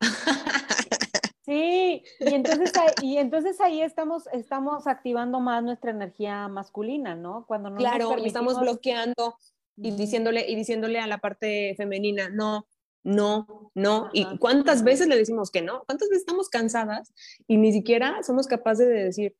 [1.44, 7.44] Sí, y entonces, ahí- y entonces ahí estamos, estamos activando más nuestra energía masculina, ¿no?
[7.48, 9.36] Cuando no claro, y estamos permitimos- bloqueando
[9.76, 12.68] y diciéndole, y diciéndole a la parte femenina, no,
[13.02, 14.08] no, no.
[14.12, 15.82] ¿Y cuántas veces le decimos que no?
[15.84, 17.12] ¿Cuántas veces estamos cansadas
[17.48, 19.34] y ni siquiera somos capaces de decir,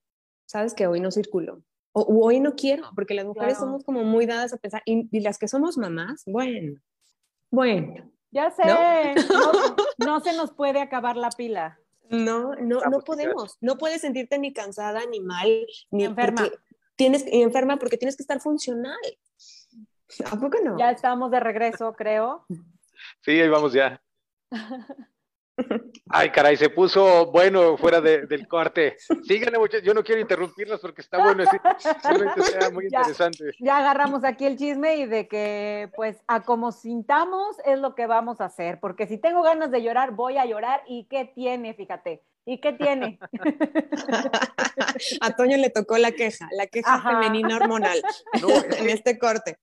[0.44, 1.62] sabes que hoy no circulo?
[1.92, 3.66] O "O hoy no quiero, porque las mujeres Claro.
[3.70, 6.80] somos como muy dadas a pensar, y, y las que somos mamás, bueno,
[7.48, 9.52] bueno, Ya sé, no,
[9.98, 11.78] no se nos puede acabar la pila.
[12.08, 13.58] No, no, no pues, ¿qué podemos.
[13.60, 16.48] No puedes sentirte ni cansada, ni mal, ni Enferma.
[16.96, 18.98] Tienes, y enferma porque tienes que estar funcional.
[20.26, 20.78] ¿A poco no?
[20.78, 22.44] Ya estamos de regreso, creo.
[23.22, 24.02] Sí, ahí vamos ya.
[26.08, 28.96] Ay, caray, se puso bueno fuera de- del corte.
[29.22, 29.84] Síganle, muchachos.
[29.86, 31.44] Yo no quiero interrumpirlos porque está bueno.
[31.50, 31.56] sí,
[32.52, 32.98] sea muy Ya.
[33.00, 33.44] interesante.
[33.60, 38.06] Ya agarramos aquí el chisme y de que, pues, a como sintamos es lo que
[38.06, 38.80] vamos a hacer.
[38.80, 40.82] Porque si tengo ganas de llorar, voy a llorar.
[40.86, 41.74] ¿Y qué tiene?
[41.74, 42.22] Fíjate.
[42.44, 43.18] ¿Y qué tiene?
[45.20, 47.10] A Toño le tocó la queja, la queja Ajá.
[47.12, 48.02] femenina hormonal
[48.40, 49.58] No, es en este corte.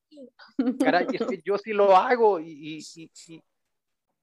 [0.82, 3.42] caray, es que yo sí lo hago y, y, y-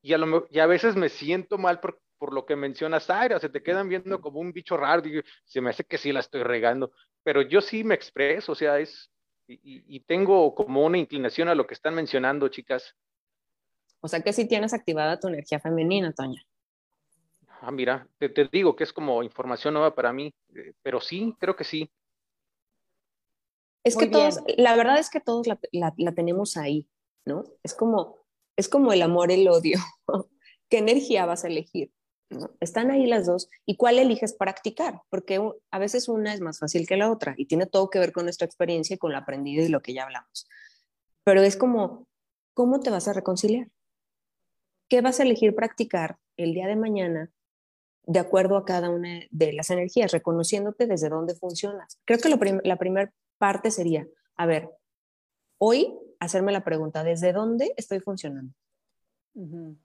[0.09, 3.09] y- a, lo me- y a veces me siento mal por, por lo que mencionas,
[3.09, 3.39] Aira.
[3.39, 5.01] Se te quedan viendo como un bicho raro.
[5.01, 6.91] Digo, se me hace que sí la estoy regando.
[7.23, 9.11] Pero yo sí me expreso, o sea, es.
[9.47, 12.95] Y, tengo como una inclinación a lo que están mencionando, chicas.
[14.01, 16.41] O sea que sí tienes activada tu energía femenina, Toño.
[17.61, 21.33] Ah, mira, te, te digo que es como información nueva para mí, eh, pero sí,
[21.39, 21.89] creo que sí.
[23.83, 26.87] Es Muy que todos, la verdad es que todos la, la- la tenemos ahí,
[27.25, 27.45] ¿no?
[27.63, 28.17] Es como,
[28.57, 29.79] es como el amor, el odio.
[30.69, 31.91] ¿Qué energía vas a elegir?
[32.59, 33.49] Están ahí las dos.
[33.65, 35.01] ¿Y cuál eliges practicar?
[35.09, 35.39] Porque
[35.71, 38.25] a veces una es más fácil que la otra y tiene todo que ver con
[38.25, 40.49] nuestra experiencia y con lo aprendido y lo que ya hablamos.
[41.23, 42.07] Pero es como,
[42.53, 43.69] ¿cómo te vas a reconciliar?
[44.89, 47.31] ¿Qué vas a elegir practicar el día de mañana
[48.03, 51.99] de acuerdo a cada una de las energías, reconociéndote desde dónde funcionas?
[52.05, 54.69] Creo que lo prim- la primera parte sería, a ver,
[55.59, 58.53] hoy hacerme la pregunta, ¿desde dónde estoy funcionando?
[59.35, 59.77] Ujú.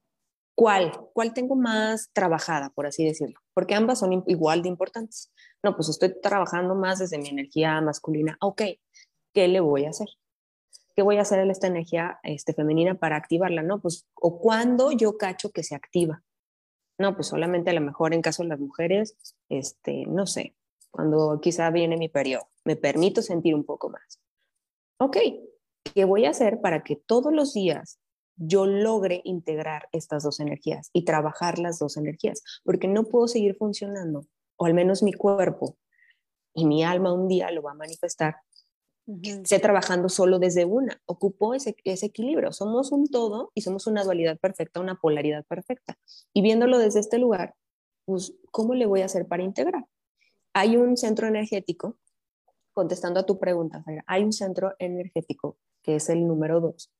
[0.54, 0.92] ¿Cuál?
[1.14, 3.40] ¿Cuál tengo más trabajada, por así decirlo?
[3.54, 5.32] Porque ambas son igual de importantes.
[5.62, 8.36] No, pues estoy trabajando más desde mi energía masculina.
[8.40, 8.62] Ok,
[9.32, 10.08] ¿qué le voy a hacer?
[10.94, 13.62] ¿Qué voy a hacer en esta energía este, femenina para activarla?
[13.62, 16.22] No, pues, o cuándo yo cacho que se activa.
[16.98, 19.16] No, pues solamente a lo mejor en caso de las mujeres,
[19.48, 20.54] este, no sé,
[20.90, 24.20] cuando quizá viene mi periodo, me permito sentir un poco más.
[24.98, 25.16] Ok,
[25.82, 27.98] ¿qué voy a hacer para que todos los días
[28.36, 32.42] yo logre integrar estas dos energías y trabajar las dos energías?
[32.64, 35.76] Porque no puedo seguir funcionando, o al menos mi cuerpo
[36.54, 38.36] y mi alma un día lo va a manifestar
[39.22, 41.00] esté trabajando solo desde una.
[41.06, 42.52] Ocupó ese, ese equilibrio.
[42.52, 45.98] Somos un todo y somos una dualidad perfecta, una polaridad perfecta.
[46.32, 47.54] Y viéndolo desde este lugar,
[48.04, 49.84] pues, ¿cómo le voy a hacer para integrar?
[50.54, 51.98] Hay un centro energético
[52.72, 56.92] contestando a tu pregunta, hay un centro energético, que es el número dos,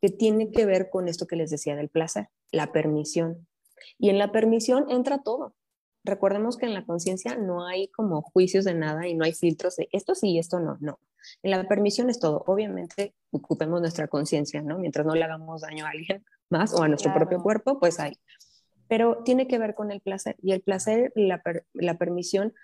[0.00, 3.46] que tiene que ver con esto que les decía del placer, la permisión.
[3.98, 5.54] Y en la permisión entra todo.
[6.02, 9.76] Recordemos que en la conciencia no hay como juicios de nada y no hay filtros
[9.76, 10.98] de esto sí y esto no, no.
[11.42, 12.42] En la permisión es todo.
[12.46, 14.78] Obviamente ocupemos nuestra conciencia, ¿no?
[14.78, 18.18] Mientras no le hagamos daño a alguien más o a nuestro propio cuerpo, pues hay.
[18.88, 20.36] Pero tiene que ver con el placer.
[20.42, 21.42] Y el placer, la,
[21.74, 22.54] la permisión,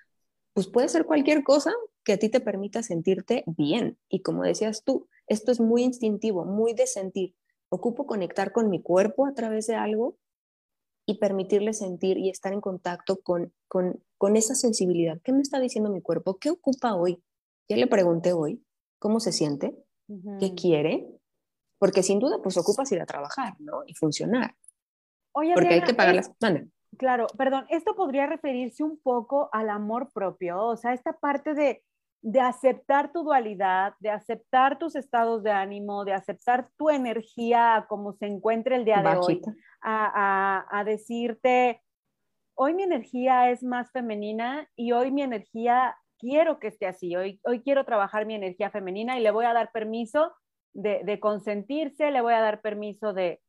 [0.54, 1.72] pues puede ser cualquier cosa
[2.06, 3.98] que a ti te permita sentirte bien.
[4.08, 7.34] Y como decías tú, esto es muy instintivo, muy de sentir.
[7.68, 10.16] Ocupo conectar con mi cuerpo a través de algo
[11.04, 15.20] y permitirle sentir y estar en contacto con, con, esa sensibilidad.
[15.24, 16.38] ¿Qué me está diciendo mi cuerpo?
[16.38, 17.20] ¿Qué ocupa hoy?
[17.68, 18.64] Ya le pregunté hoy,
[19.00, 19.76] ¿cómo se siente?
[20.38, 21.08] ¿Qué quiere?
[21.78, 23.82] Porque sin duda, pues ocupas ir a trabajar, ¿no?
[23.84, 24.54] Y funcionar.
[25.32, 26.30] Oye, Porque hay que pagar las...
[26.98, 31.82] Claro, perdón, esto podría referirse un poco al amor propio, o sea, esta parte de,
[32.22, 38.14] de aceptar tu dualidad, de aceptar tus estados de ánimo, de aceptar tu energía como
[38.14, 39.42] se encuentre el día de hoy,
[39.80, 41.82] a, decirte,
[42.54, 47.40] hoy mi energía es más femenina y hoy mi energía quiero que esté así, hoy,
[47.44, 50.34] hoy quiero trabajar mi energía femenina y le voy a dar permiso
[50.72, 53.40] de, consentirse, le voy a dar permiso de,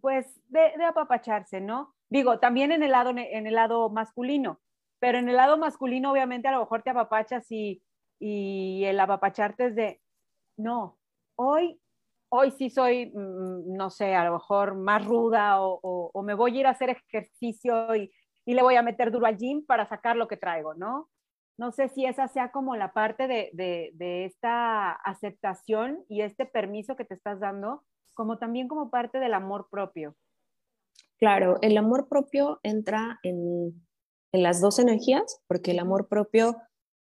[0.00, 1.94] pues, de, apapacharse, ¿no?
[2.08, 4.60] Digo, también en el, lado, en el lado masculino,
[4.98, 7.82] pero en el lado masculino obviamente a lo mejor te apapachas y,
[8.18, 10.00] y el apapacharte es de,
[10.56, 10.98] no,
[11.36, 11.80] hoy
[12.36, 16.60] hoy sí soy, mm, no sé, a lo mejor más ruda o, me voy a
[16.60, 18.10] ir a hacer ejercicio y,
[18.46, 21.08] le voy a meter duro al gym para sacar lo que traigo, ¿no?
[21.56, 27.04] No sé si esa sea como la parte de, esta aceptación y este permiso que
[27.04, 30.14] te estás dando, como también como parte del amor propio.
[31.18, 33.86] Claro, el amor propio entra en,
[34.32, 36.56] las dos energías, porque el amor propio,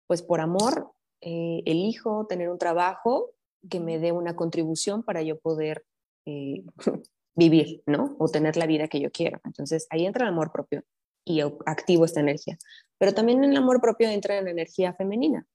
[0.07, 3.31] pues por amor, eh, elijo tener un trabajo
[3.69, 5.85] que me dé una contribución para yo poder
[6.27, 6.65] eh,
[7.35, 8.17] vivir, ¿no?
[8.19, 9.41] O tener la vida que yo quiero.
[9.45, 10.83] Entonces ahí entra el amor propio
[11.25, 12.59] y activo esta energía.
[12.99, 15.47] Pero también en el amor propio entra en la energía femenina.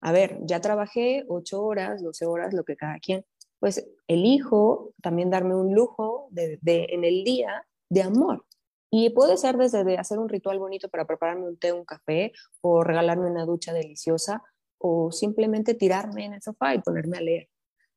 [0.00, 3.24] A ver, ya trabajé ocho horas, 12 horas, lo que cada quien.
[3.58, 8.44] Pues elijo también darme un lujo de, en el día de amor.
[8.90, 12.32] Y puede ser desde de hacer un ritual bonito para prepararme un té, un café,
[12.60, 14.42] o regalarme una ducha deliciosa,
[14.78, 17.48] o simplemente tirarme en el sofá y ponerme a leer.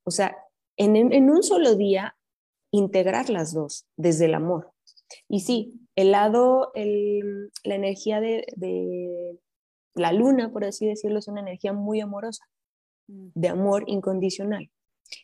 [0.04, 0.36] O sea,
[0.78, 2.16] en, un solo día,
[2.72, 4.72] integrar las dos desde el amor.
[5.28, 9.40] Y sí, el lado, la energía de,
[9.94, 12.46] la luna, por así decirlo, es una energía muy amorosa,
[13.08, 13.30] mm.
[13.36, 14.72] de amor incondicional.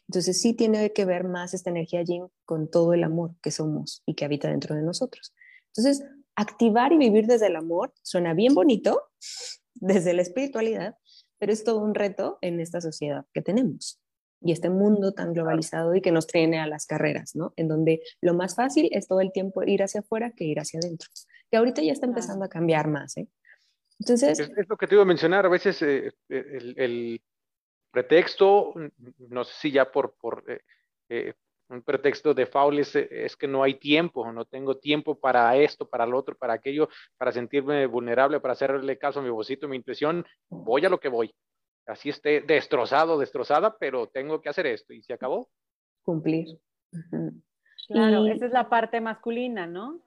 [0.10, 4.04] Entonces sí tiene que ver más esta energía yin con todo el amor que somos
[4.06, 5.34] y que habita dentro de nosotros.
[5.68, 9.02] Entonces, activar y vivir desde el amor suena bien bonito,
[9.76, 10.96] desde la espiritualidad,
[11.40, 14.00] pero es todo un reto en esta sociedad que tenemos
[14.42, 17.54] y este mundo tan globalizado y que nos trae a las carreras, ¿no?
[17.56, 20.80] En donde lo más fácil es todo el tiempo ir hacia afuera que ir hacia
[20.80, 21.10] adentro,
[21.50, 23.28] que ahorita ya está empezando a cambiar más, ¿eh?
[24.00, 24.40] Entonces...
[24.40, 27.22] Es, lo que te iba a mencionar, a veces eh, el, el,
[27.92, 28.76] pretexto,
[29.30, 30.62] no sé si ya por, por eh,
[31.10, 31.34] eh,
[31.70, 36.06] un pretexto de faules es, que no hay tiempo, no tengo tiempo para esto, para
[36.06, 40.26] lo otro, para aquello, para sentirme vulnerable, para hacerle caso a mi vocito, mi intuición,
[40.50, 41.34] voy a lo que voy.
[41.86, 45.50] Así esté destrozado, destrozada, pero tengo que hacer esto y se acabó.
[46.04, 46.60] Cumplir.
[47.88, 50.02] Claro, esa es la parte masculina, ¿no?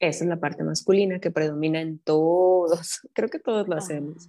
[0.00, 3.00] Esa es la parte masculina que predomina en todos.
[3.14, 4.28] Creo que todos lo hacemos.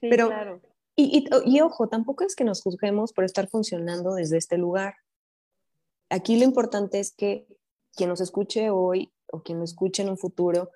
[0.00, 0.60] pero, claro.
[0.94, 4.96] y, y, y ojo, tampoco es que nos juzguemos por estar funcionando desde este lugar
[6.10, 7.46] aquí lo importante es que
[7.94, 10.70] quien nos escuche hoy o quien nos escuche en un futuro,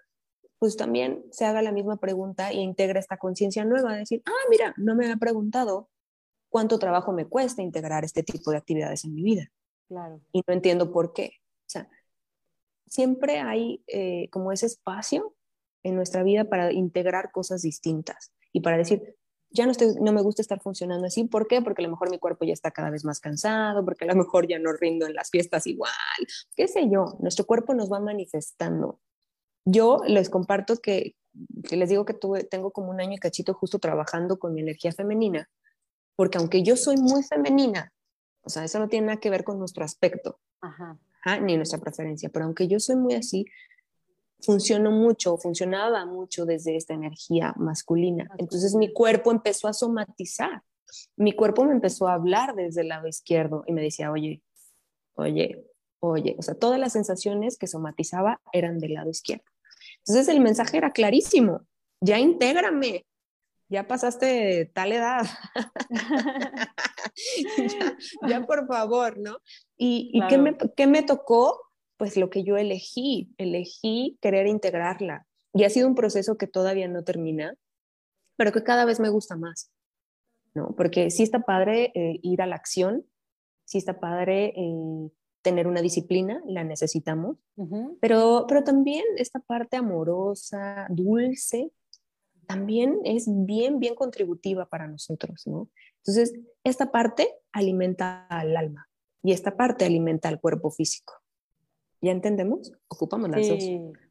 [0.58, 4.74] pues también se haga la misma pregunta e integre esta conciencia nueva, decir, ah, mira,
[4.76, 5.88] no me había preguntado
[6.48, 9.50] cuánto trabajo me cuesta integrar este tipo de actividades en mi vida.
[9.88, 10.20] Claro.
[10.32, 11.32] Y no entiendo por qué.
[11.66, 11.88] O sea,
[12.86, 15.34] siempre hay eh, como ese espacio
[15.82, 19.16] en nuestra vida para integrar cosas distintas y para decir,
[19.52, 21.24] ya no, estoy, no me gusta estar funcionando así.
[21.24, 21.60] ¿Por qué?
[21.62, 24.16] Porque a lo mejor mi cuerpo ya está cada vez más cansado, porque a lo
[24.16, 25.92] mejor ya no rindo en las fiestas igual,
[26.56, 29.00] qué sé yo, nuestro cuerpo nos va manifestando.
[29.64, 31.14] Yo les comparto que,
[31.68, 34.60] que les digo que tuve, tengo como un año y cachito justo trabajando con mi
[34.60, 35.48] energía femenina,
[36.16, 37.92] porque aunque yo soy muy femenina,
[38.42, 40.98] o sea, eso no tiene nada que ver con nuestro aspecto, Ajá.
[41.40, 43.46] ni nuestra preferencia, pero aunque yo soy muy así,
[44.42, 48.28] funcionó mucho, funcionaba mucho desde esta energía masculina.
[48.38, 50.62] Entonces mi cuerpo empezó a somatizar,
[51.16, 54.42] mi cuerpo me empezó a hablar desde el lado izquierdo y me decía, oye,
[55.14, 55.64] oye,
[56.00, 59.44] oye, o sea, todas las sensaciones que somatizaba eran del lado izquierdo.
[59.98, 61.62] Entonces el mensaje era clarísimo,
[62.00, 63.06] ya intégrame,
[63.68, 65.26] ya pasaste tal edad.
[68.28, 69.38] ya, por favor, ¿no?
[69.76, 71.71] ¿Y, ¿qué, me, qué me tocó?
[72.02, 75.24] Pues lo que yo elegí, elegí querer integrarla.
[75.54, 77.54] Y ha sido un proceso que todavía no termina,
[78.34, 79.70] pero que cada vez me gusta más,
[80.52, 80.74] ¿no?
[80.76, 83.06] Porque sí está padre eh, ir a la acción,
[83.64, 85.10] sí está padre eh,
[85.42, 87.36] tener una disciplina, la necesitamos,
[88.00, 91.70] pero, pero también esta parte amorosa, dulce,
[92.48, 95.70] también es bien, bien contributiva para nosotros, ¿no?
[95.98, 96.34] Entonces,
[96.64, 98.88] esta parte alimenta al alma
[99.22, 101.21] y esta parte alimenta al cuerpo físico.
[102.02, 102.72] ¿Ya entendemos?
[102.88, 103.64] Ocupamos las dos,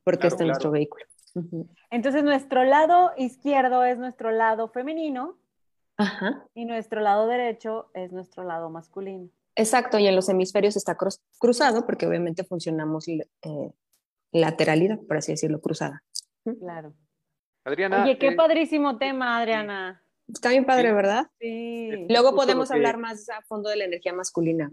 [0.03, 1.05] porque este es nuestro vehículo.
[1.91, 5.37] Entonces, nuestro lado izquierdo es nuestro lado femenino
[6.55, 9.29] y nuestro lado derecho es nuestro lado masculino.
[9.55, 10.97] Exacto, y en los hemisferios está
[11.37, 13.19] cruzado porque obviamente funcionamos eh,
[14.31, 16.01] lateralidad, por así decirlo, cruzada.
[16.59, 16.93] Claro.
[17.65, 18.03] Adriana.
[18.03, 20.01] Oye, qué eh, padrísimo tema, Adriana.
[20.33, 21.27] Está bien padre, ¿verdad?
[21.39, 22.07] Sí.
[22.09, 24.71] Luego podemos hablar más a fondo de la energía masculina.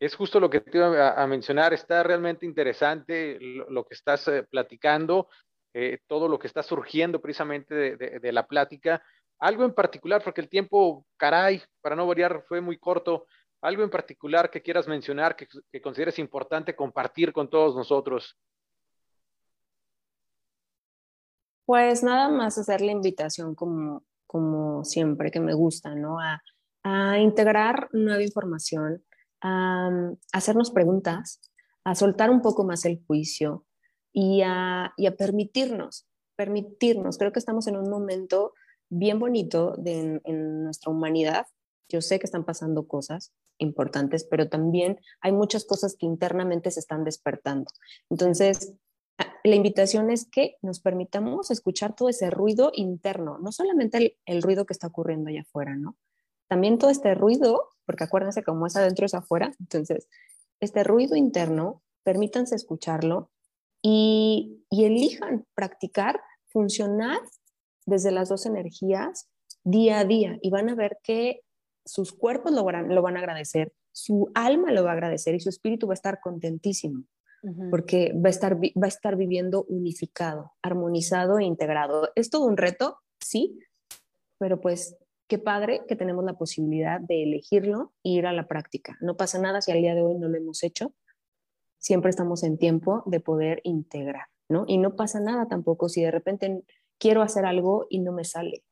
[0.00, 1.72] Es justo lo que te iba a, mencionar.
[1.72, 5.28] Está realmente interesante lo, que estás eh, platicando,
[6.06, 9.02] todo lo que está surgiendo precisamente de, la plática.
[9.38, 13.26] Algo en particular, porque el tiempo, caray, para no variar, fue muy corto
[13.60, 15.48] algo en particular que quieras mencionar, que,
[15.80, 18.36] consideres importante compartir con todos nosotros.
[21.64, 26.18] Pues nada más hacer la invitación como, como siempre que me gusta, ¿no?
[26.20, 26.40] A,
[27.18, 29.04] integrar nueva información,
[29.40, 29.90] a,
[30.32, 31.40] hacernos preguntas,
[31.84, 33.64] a soltar un poco más el juicio
[34.12, 37.18] y a, permitirnos, permitirnos.
[37.18, 38.52] Creo que estamos en un momento
[38.88, 41.46] bien bonito de, en nuestra humanidad.
[41.88, 46.80] Yo sé que están pasando cosas, importantes, pero también hay muchas cosas que internamente se
[46.80, 47.70] están despertando.
[48.08, 48.74] Entonces,
[49.44, 54.64] la invitación es que nos permitamos escuchar todo ese ruido interno, no solamente el, ruido
[54.64, 55.96] que está ocurriendo allá afuera, ¿no?
[56.48, 60.08] También todo este ruido, porque acuérdense cómo es adentro es afuera, entonces,
[60.60, 63.30] este ruido interno, permítanse escucharlo
[63.82, 67.20] y, y elijan practicar, funcionar
[67.86, 69.28] desde las dos energías
[69.64, 71.42] día a día y van a ver que
[71.84, 75.40] sus cuerpos lo van, lo van a agradecer, su alma lo va a agradecer y
[75.40, 77.04] su espíritu va a estar contentísimo,
[77.70, 82.10] porque va a, estar, va a estar viviendo unificado, armonizado e integrado.
[82.14, 83.58] Es todo un reto, sí,
[84.38, 84.96] pero pues
[85.28, 88.96] qué padre que tenemos la posibilidad de elegirlo e ir a la práctica.
[89.00, 90.94] No pasa nada si al día de hoy no lo hemos hecho,
[91.78, 94.64] siempre estamos en tiempo de poder integrar, ¿no?
[94.66, 96.64] Y no pasa nada tampoco si de repente
[96.98, 98.64] quiero hacer algo y no me sale.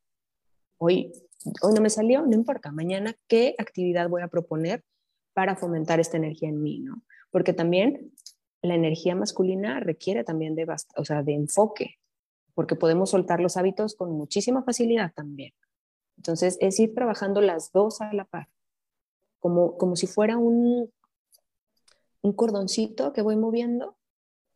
[0.77, 1.13] Hoy
[1.61, 4.83] hoy no me salió, no importa, mañana qué actividad voy a proponer
[5.33, 7.03] para fomentar esta energía en mí, ¿no?
[7.31, 8.11] Porque también
[8.61, 11.95] la energía masculina requiere también de, o sea, de enfoque,
[12.53, 15.53] porque podemos soltar los hábitos con muchísima facilidad también.
[16.17, 18.49] Entonces, es ir trabajando las dos a la par,
[19.39, 20.91] como, como si fuera un,
[22.21, 23.95] un cordoncito que voy moviendo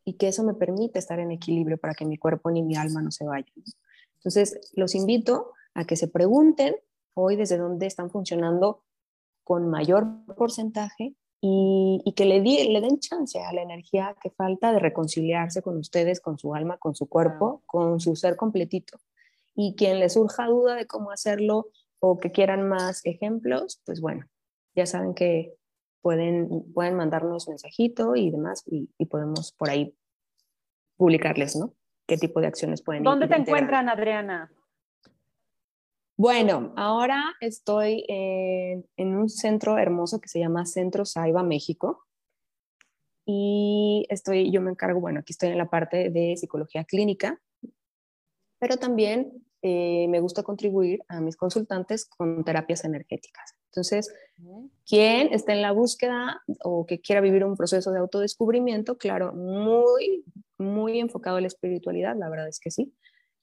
[0.04, 3.02] y que eso me permite estar en equilibrio para que mi cuerpo ni mi alma
[3.02, 3.52] no se vayan.
[4.16, 6.76] Entonces, los invito a que se pregunten
[7.14, 8.82] hoy desde dónde están funcionando
[9.44, 10.06] con mayor
[10.36, 15.76] porcentaje y, que le, le den chance a la energía que falta de reconciliarse con
[15.76, 18.98] ustedes, con su alma, con su cuerpo, con su ser completito.
[19.54, 21.68] Y quien les surja duda de cómo hacerlo
[22.00, 24.26] o que quieran más ejemplos, pues bueno,
[24.74, 25.54] ya saben que
[26.00, 29.94] pueden, pueden mandarnos mensajito y demás y, podemos por ahí
[30.96, 31.74] publicarles, ¿no?
[32.06, 34.50] ¿Qué tipo de acciones pueden ¿Dónde te encuentran, Adriana?
[36.16, 38.84] Bueno, ahora estoy en,
[39.16, 42.04] un centro hermoso que se llama Centro Saiba México.
[43.24, 47.40] Y estoy, yo me encargo, bueno, aquí estoy en la parte de psicología clínica,
[48.62, 53.56] pero también eh, me gusta contribuir a mis consultantes con terapias energéticas.
[53.72, 54.14] Entonces,
[54.86, 60.24] quien esté en la búsqueda o que quiera vivir un proceso de autodescubrimiento, claro, muy,
[60.58, 62.94] muy enfocado en la espiritualidad, la verdad es que sí.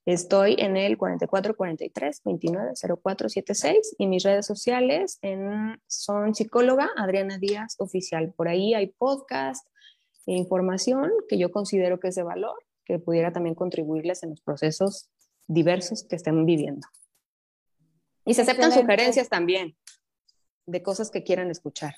[0.05, 2.71] Estoy en el 44 43 29
[3.03, 8.33] 04 76 y mis redes sociales en, son psicóloga Adriana Díaz Oficial.
[8.37, 9.67] Por ahí hay podcast
[10.27, 12.55] e información que yo considero que es de valor,
[12.89, 15.09] que pudiera también contribuirles en los procesos
[15.47, 16.87] diversos que estén viviendo.
[18.25, 19.77] Y se aceptan sugerencias también
[20.65, 21.95] de cosas que quieran escuchar.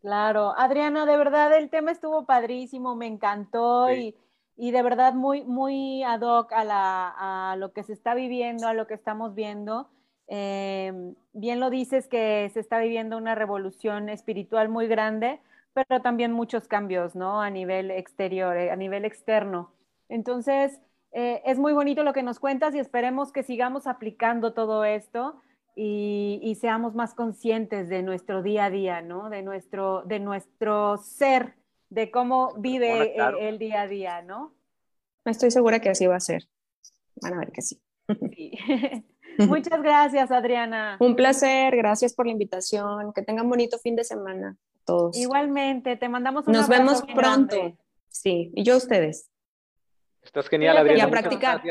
[0.00, 4.14] Claro, Adriana, de verdad el tema estuvo padrísimo, me encantó y
[4.56, 8.66] y de verdad muy, muy ad hoc a, la, a lo que se está viviendo,
[8.66, 9.88] a lo que estamos viendo.
[10.28, 10.92] Eh,
[11.34, 15.40] bien lo dices que se está viviendo una revolución espiritual muy grande,
[15.74, 17.42] pero también muchos cambios, ¿no?
[17.42, 19.72] A nivel exterior, eh, a nivel externo.
[20.08, 20.80] Entonces,
[21.12, 25.40] eh, es muy bonito lo que nos cuentas y esperemos que sigamos aplicando todo esto
[25.74, 29.28] y, seamos más conscientes de nuestro día a día, ¿no?
[29.28, 31.54] De nuestro, de nuestro ser,
[31.90, 34.54] de cómo vive el, día a día, ¿no?
[35.26, 36.44] Estoy segura que así va a ser.
[37.20, 37.80] Van a ver que sí.
[39.38, 40.96] Muchas gracias, Adriana.
[40.98, 43.12] Un placer, gracias por la invitación.
[43.12, 45.16] Que tengan bonito fin de semana todos.
[45.16, 47.76] Igualmente, te mandamos un Nos vemos pronto.
[48.08, 49.28] Sí, y yo a ustedes.
[50.26, 50.98] Estás genial, Adriana.
[50.98, 51.62] Y a practicar.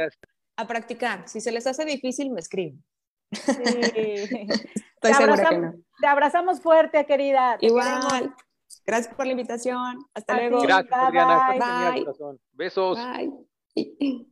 [0.58, 1.28] A practicar.
[1.28, 2.84] Si se les hace difícil, me escriben.
[3.32, 3.52] Sí.
[4.96, 5.74] Estoy segura que no.
[6.00, 7.58] Te abrazamos fuerte, querida.
[7.62, 8.34] Igual.
[8.86, 10.00] Gracias por la invitación.
[10.14, 10.62] Hasta luego.
[10.62, 11.92] Gracias, Adriana.
[11.92, 12.06] Bye.
[12.54, 12.98] Besos.
[12.98, 14.28] Bye.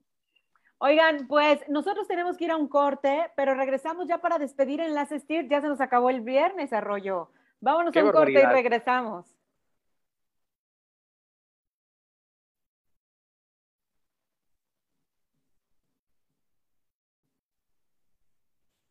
[0.78, 5.26] Oigan, pues nosotros tenemos que ir a un corte, pero regresamos ya para despedir Enlaces
[5.26, 5.48] TIR.
[5.48, 7.32] Ya se nos acabó el viernes, Arroyo.
[7.62, 9.34] Vámonos a un corte y regresamos.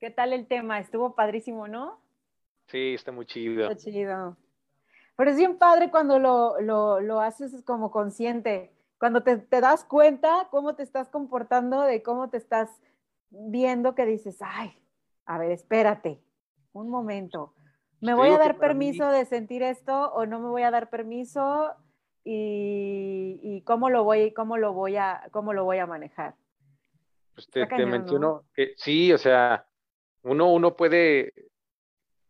[0.02, 0.80] ¿Qué tal el tema?
[0.80, 2.00] Estuvo padrísimo, ¿no?
[2.66, 3.70] Sí, está muy chido.
[3.70, 4.36] Está chido.
[5.14, 10.74] Pero es bien padre cuando lo, lo, haces como consciente, cuando te, das cuenta cómo
[10.74, 12.68] te estás comportando, de cómo te estás
[13.30, 14.76] viendo, que dices, ay,
[15.24, 16.20] a ver, espérate,
[16.72, 17.54] un momento.
[18.00, 21.76] ¿Me voy a dar permiso de sentir esto o no me voy a dar permiso?
[22.24, 26.34] Y, cómo lo voy, cómo lo voy a, cómo lo voy a manejar.
[27.34, 29.64] Pues te, menciono que sí, o sea,
[30.22, 31.32] uno, uno puede,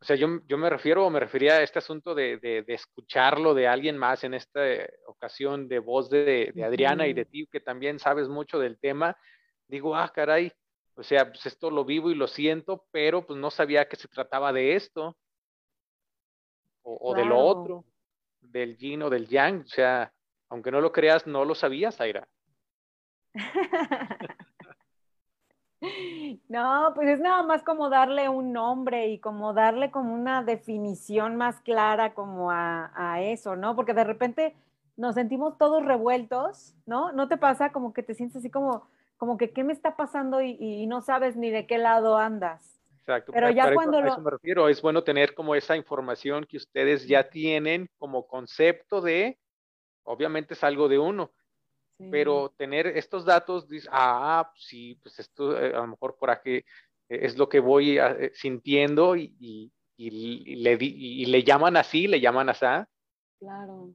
[0.00, 3.54] o sea, yo, yo me refiero o me refería a este asunto de, de, escucharlo
[3.54, 4.60] de alguien más en esta
[5.06, 9.16] ocasión de voz de, de Adriana y de ti, que también sabes mucho del tema.
[9.68, 10.52] Digo, ah, caray,
[10.94, 14.08] o sea, pues esto lo vivo y lo siento, pero pues no sabía que se
[14.08, 15.16] trataba de esto
[16.82, 17.84] o, o de lo otro,
[18.40, 19.60] del yin o del yang.
[19.60, 20.12] O sea,
[20.48, 22.28] aunque no lo creas, no lo sabías, Aira.
[26.48, 31.36] No, pues es nada más como darle un nombre y como darle como una definición
[31.36, 33.74] más clara como a, eso, ¿no?
[33.74, 34.54] Porque de repente
[34.96, 37.12] nos sentimos todos revueltos, ¿no?
[37.12, 40.40] ¿No te pasa como que te sientes así como, como que qué me está pasando
[40.40, 42.80] y, no sabes ni de qué lado andas?
[43.00, 43.32] Exacto.
[43.32, 47.28] Pero ya cuando eso, me refiero, es bueno tener como esa información que ustedes ya
[47.28, 49.38] tienen como concepto de,
[50.04, 51.32] obviamente es algo de uno,
[52.10, 56.64] pero tener estos datos, dice, ah, sí, pues esto eh, a lo mejor por aquí
[57.08, 62.66] es lo que voy eh, sintiendo y, le, y le llaman así, le llaman así.
[63.38, 63.94] Claro,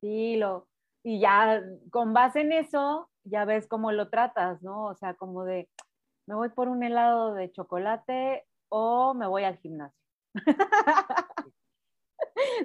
[0.00, 0.68] sí, lo,
[1.08, 4.86] y ya con base en eso, ya ves cómo lo tratas, ¿no?
[4.86, 5.68] O sea, como de,
[6.26, 9.96] me voy por un helado de chocolate o me voy al gimnasio.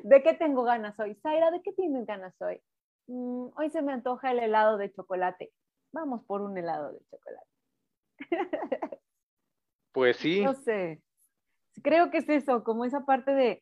[0.04, 1.14] ¿De qué tengo ganas hoy?
[1.22, 2.60] Zaira, ¿de qué tienes ganas hoy?
[3.08, 5.52] Mm, hoy se me antoja el helado de chocolate.
[5.92, 7.48] Vamos por un helado de chocolate.
[9.94, 10.42] Pues sí.
[10.42, 11.02] No sé.
[11.84, 13.62] Creo que es eso, como esa parte de,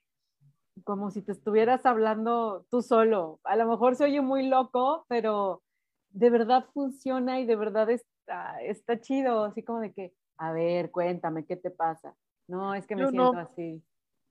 [0.84, 3.40] como si te estuvieras hablando tú solo.
[3.44, 5.64] A lo mejor se oye muy loco, pero
[6.10, 10.92] de verdad funciona y de verdad está, está chido, así como de que, a ver,
[10.92, 12.16] cuéntame, ¿qué te pasa?
[12.48, 13.84] No, es que me siento así.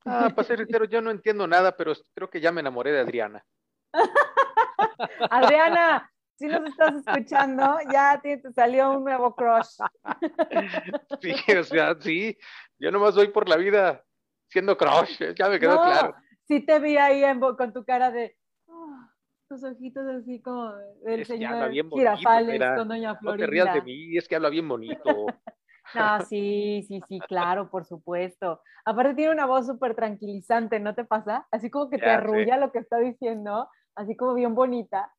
[0.04, 3.44] Ah, para ser yo no entiendo nada, pero creo que ya me enamoré de Adriana.
[5.31, 9.79] Adriana, si nos estás escuchando, ya te, salió un nuevo crush.
[11.20, 12.39] Sí, o sea, sí,
[12.79, 14.05] yo nomás voy por la vida
[14.49, 16.14] siendo crush, ya me quedó claro.
[16.47, 18.37] Sí te vi ahí con tu cara de
[18.68, 19.12] ah,
[19.49, 20.72] tus ojitos así como
[21.05, 23.33] el señor Girafales con Doña Florinda.
[23.33, 25.05] No te rías de mí, es que habla bien bonito.
[25.95, 28.61] No, sí, sí, sí, claro, por supuesto.
[28.85, 31.47] Aparte tiene una voz súper tranquilizante, ¿no te pasa?
[31.51, 33.68] Así como que te arrulla lo que está diciendo
[33.99, 35.12] así como bien bonita.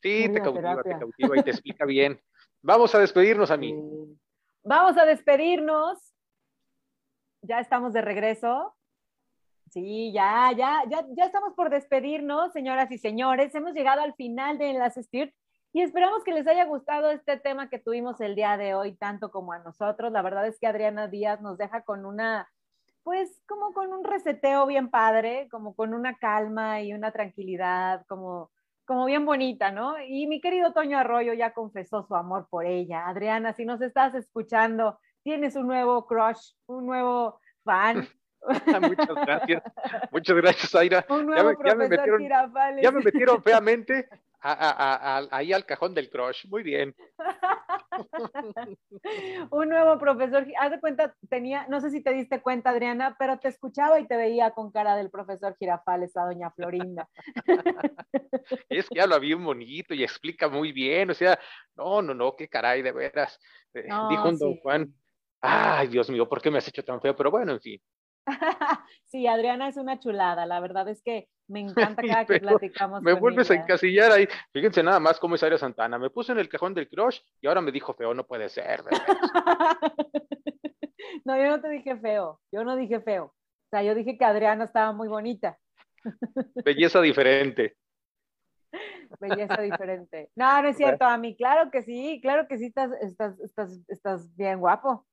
[0.00, 2.20] Sí, te cautiva, te cautiva y te explica bien.
[2.62, 3.74] Vamos a despedirnos, a mí.
[4.62, 6.14] Vamos a despedirnos.
[7.42, 8.74] Ya estamos de regreso.
[9.70, 13.54] Sí, ya, ya, ya, ya estamos por despedirnos, señoras y señores.
[13.54, 15.34] Hemos llegado al final de Enlace STIRT
[15.72, 19.30] y esperamos que les haya gustado este tema que tuvimos el día de hoy, tanto
[19.30, 20.10] como a nosotros.
[20.12, 22.48] La verdad es que Adriana Díaz nos deja con una
[23.02, 28.50] pues como con un reseteo bien padre, como con una calma y una tranquilidad, como,
[28.84, 29.94] como bien bonita, ¿no?
[30.02, 33.06] Y mi querido Toño Arroyo ya confesó su amor por ella.
[33.08, 38.08] Adriana, si nos estás escuchando, tienes un nuevo crush, un nuevo fan.
[38.80, 39.62] Muchas gracias.
[40.10, 41.04] Muchas gracias, Aira.
[41.08, 42.28] Un nuevo ya, me, metieron,
[42.80, 44.08] ya me metieron feamente
[44.40, 46.46] ahí al cajón del crush.
[46.48, 46.94] Muy bien.
[49.50, 53.38] un nuevo profesor, haz de cuenta, tenía, no sé si te diste cuenta, Adriana, pero
[53.38, 57.08] te escuchaba y te veía con cara del profesor Girafales a doña Florinda.
[58.68, 61.38] es que habla bien bonito y explica muy bien, o sea,
[61.76, 63.38] no, no, no, qué caray, de veras.
[63.74, 64.94] Eh, dijo un don Juan,
[65.40, 67.16] ay, Dios mío, ¿por qué me has hecho tan feo?
[67.16, 67.80] Pero bueno, en fin.
[69.06, 73.02] sí, Adriana es una chulada, la verdad es que me encanta cada que platicamos.
[73.02, 74.28] Me vuelves a encasillar ahí.
[74.52, 75.98] Fíjense nada más cómo es Aria Santana.
[75.98, 78.84] Me puse en el cajón del crush y ahora me dijo feo, no puede ser.
[81.24, 83.24] no, yo no te dije feo, yo no dije feo.
[83.24, 85.58] O sea, yo dije que Adriana estaba muy bonita.
[86.64, 87.76] Belleza diferente.
[89.18, 90.30] Belleza diferente.
[90.36, 93.80] No, no es cierto, a mí, claro que sí, claro que sí, estás, estás, estás,
[93.88, 95.06] estás bien guapo.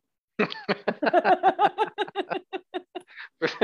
[3.39, 3.57] pues,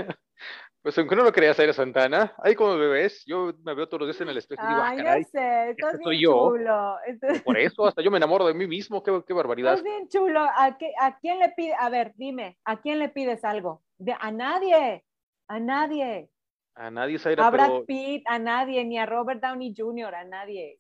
[0.82, 4.02] pues aunque no lo creas, Aira Santana, ahí como me ves, yo me veo todos
[4.02, 6.50] los días en el espejo y digo, ah, caray, sé, estás bien yo.
[6.50, 6.98] chulo.
[7.44, 9.74] Por eso, hasta yo me enamoro de mí mismo, qué, qué barbaridad.
[9.74, 10.42] Estás bien chulo.
[10.42, 11.74] ¿A, qué, ¿A quién le pide?
[11.78, 13.84] A ver, dime, ¿a quién le pides algo?
[13.98, 15.06] De, a nadie,
[15.48, 16.30] a nadie.
[16.74, 20.80] A nadie, Zaira, A Brad Pitt, a nadie, ni a Robert Downey Jr., a nadie.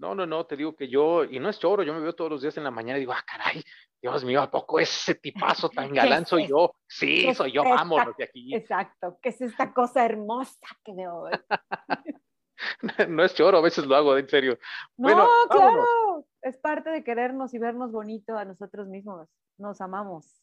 [0.00, 2.30] No, no, no, te digo que yo, y no es choro, yo me veo todos
[2.30, 3.62] los días en la mañana y digo, ah, caray,
[4.02, 6.74] Dios mío, ¿a poco ese tipazo tan galán soy yo?
[6.86, 8.54] Sí, soy yo, vámonos de aquí.
[8.54, 11.24] Exacto, ¿qué es esta cosa hermosa que veo?
[13.08, 14.58] no es choro, a veces lo hago, en serio.
[14.96, 19.28] No, claro, es parte de querernos y vernos bonito a nosotros mismos.
[19.58, 20.40] Nos amamos.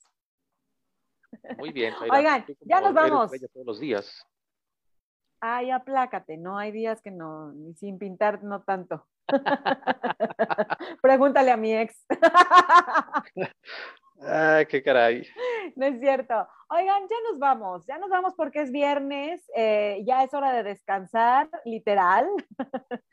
[1.57, 1.93] Muy bien.
[2.11, 3.31] Oigan, ya nos vamos.
[3.53, 4.25] Todos los días.
[5.39, 9.05] Ay, aplácate, no hay días que no, ni sin pintar, no tanto.
[11.01, 12.05] Pregúntale a mi ex.
[14.21, 15.27] Ay, qué caray.
[15.75, 16.47] No es cierto.
[16.69, 20.63] Oigan, ya nos vamos, ya nos vamos porque es viernes, eh, ya es hora de
[20.63, 22.27] descansar, literal.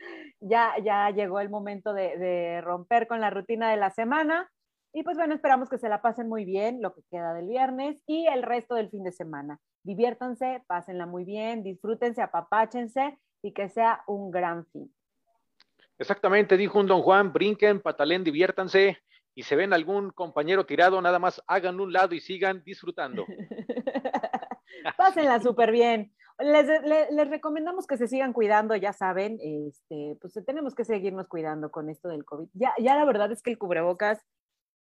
[0.40, 4.50] ya, ya llegó el momento de, de romper con la rutina de la semana.
[4.94, 8.02] Y pues bueno, esperamos que se la pasen muy bien, lo que queda del viernes
[8.06, 9.58] y el resto del fin de semana.
[9.84, 14.92] Diviértanse, pásenla muy bien, disfrútense, apapáchense y que sea un gran fin.
[15.98, 18.98] Exactamente, dijo un don Juan, brinquen, patalén, diviértanse
[19.34, 23.26] y se ven algún compañero tirado, nada más hagan un lado y sigan disfrutando.
[24.96, 26.14] Pásenla súper bien.
[26.38, 26.66] Les,
[27.10, 31.88] les, recomendamos que se sigan cuidando, ya saben, este, pues tenemos que seguirnos cuidando con
[31.90, 32.48] esto del COVID.
[32.54, 34.20] Ya, ya la verdad es que el cubrebocas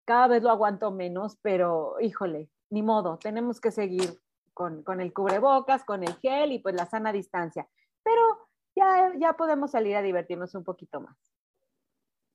[0.05, 4.19] cada vez lo aguanto menos, pero híjole, ni modo, tenemos que seguir
[4.53, 7.67] con, con el cubrebocas, con el gel y pues la sana distancia.
[8.03, 8.43] Pero
[8.75, 11.15] ya, podemos salir a divertirnos un poquito más.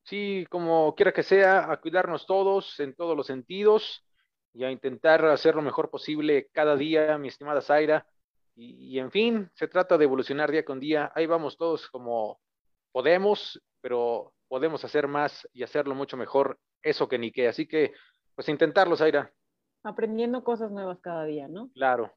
[0.05, 4.05] Sí, como quiera que sea, a cuidarnos todos en todos los sentidos
[4.55, 8.07] y a intentar hacer lo mejor posible cada día, mi estimada Zaira.
[8.61, 11.13] Y, en fin, se trata de evolucionar día con día.
[11.15, 12.41] Ahí vamos todos como
[12.91, 17.47] podemos, pero podemos hacer más y hacerlo mucho mejor, eso que ni qué.
[17.47, 17.93] Así que,
[18.35, 19.33] pues intentarlo, Zaira.
[19.83, 21.71] Aprendiendo cosas nuevas cada día, ¿no?
[21.75, 22.13] Claro.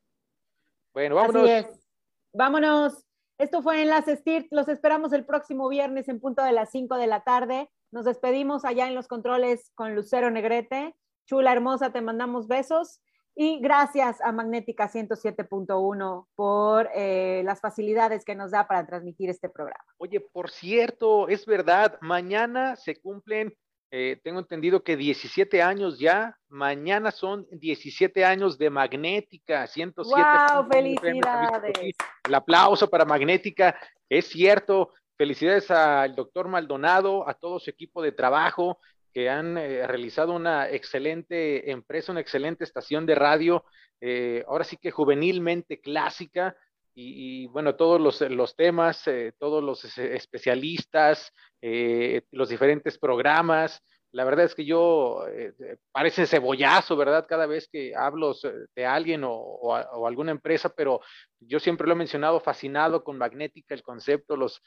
[0.93, 1.43] Bueno, vámonos.
[1.43, 1.87] Así es.
[2.33, 3.05] Vámonos.
[3.37, 4.47] Esto fue Enlace STIRT.
[4.51, 7.69] Los esperamos el próximo viernes en punto de las 5 de la tarde.
[7.91, 10.95] Nos despedimos allá en los controles con Lucero Negrete.
[11.25, 13.01] Chula hermosa, te mandamos besos.
[13.35, 19.49] Y gracias a Magnética 107.1 por eh, las facilidades que nos da para transmitir este
[19.49, 19.85] programa.
[19.97, 23.55] Oye, por cierto, es verdad, mañana se cumplen
[23.93, 30.21] eh, tengo entendido que 17 años ya, mañana son 17 años de Magnética, 107.
[30.53, 30.67] ¡Wow!
[30.71, 31.95] ¡Felicidades!
[32.25, 33.77] El aplauso para Magnética,
[34.07, 34.93] es cierto.
[35.17, 38.79] Felicidades al doctor Maldonado, a todo su equipo de trabajo
[39.13, 43.65] que han eh, realizado una excelente empresa, una excelente estación de radio,
[43.99, 46.55] eh, ahora sí que juvenilmente clásica,
[46.93, 51.31] y, bueno, todos los, los temas, eh, todos los especialistas,
[51.61, 53.81] eh, los diferentes programas.
[54.13, 55.53] La verdad es que yo eh,
[55.93, 57.25] parece cebollazo, ¿verdad?
[57.29, 58.35] Cada vez que hablo
[58.75, 60.99] de alguien o, o, alguna empresa, pero
[61.39, 64.61] yo siempre lo he mencionado, fascinado con Magnética, el concepto, los,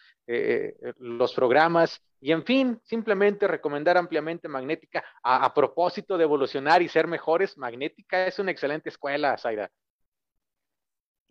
[0.97, 6.89] los programas y en fin, simplemente recomendar ampliamente Magnética a, a propósito de evolucionar y
[6.89, 7.59] ser mejores.
[7.59, 9.71] Magnética es una excelente escuela, Zaira.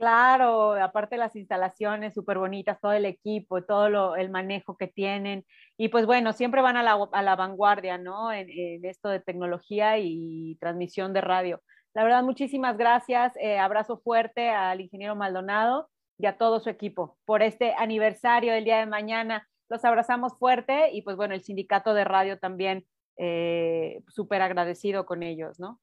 [0.04, 5.46] Claro, aparte las instalaciones súper bonitas, todo el equipo, todo el manejo que tienen.
[5.78, 8.34] Y pues bueno, siempre van a la, vanguardia, ¿no?
[8.34, 11.62] En, esto de tecnología y transmisión de radio.
[11.94, 13.32] La verdad, muchísimas gracias.
[13.38, 18.66] Eh, abrazo fuerte al ingeniero Maldonado y a todo su equipo por este aniversario del
[18.66, 19.48] día de mañana.
[19.70, 22.86] Los abrazamos fuerte y pues bueno, el sindicato de radio también
[23.16, 25.80] eh, súper agradecido con ellos, ¿no?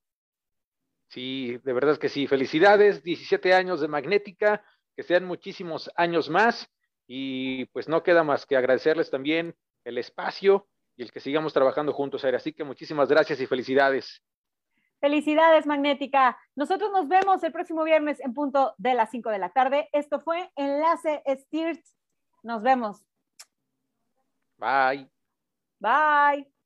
[1.10, 2.28] Sí, de verdad que sí.
[2.28, 6.70] Felicidades, 17 años de Magnética, que sean muchísimos años más
[7.06, 11.92] y pues no queda más que agradecerles también el espacio y el que sigamos trabajando
[11.92, 12.36] juntos, Aire.
[12.36, 14.22] Así que muchísimas gracias y felicidades.
[15.00, 16.38] Felicidades, Magnética.
[16.54, 19.88] Nosotros nos vemos el próximo viernes en punto de las 5 de la tarde.
[19.92, 21.84] Esto fue Enlace Stirt.
[22.44, 23.04] Nos vemos.
[24.58, 25.10] Bye.
[25.80, 26.59] Bye.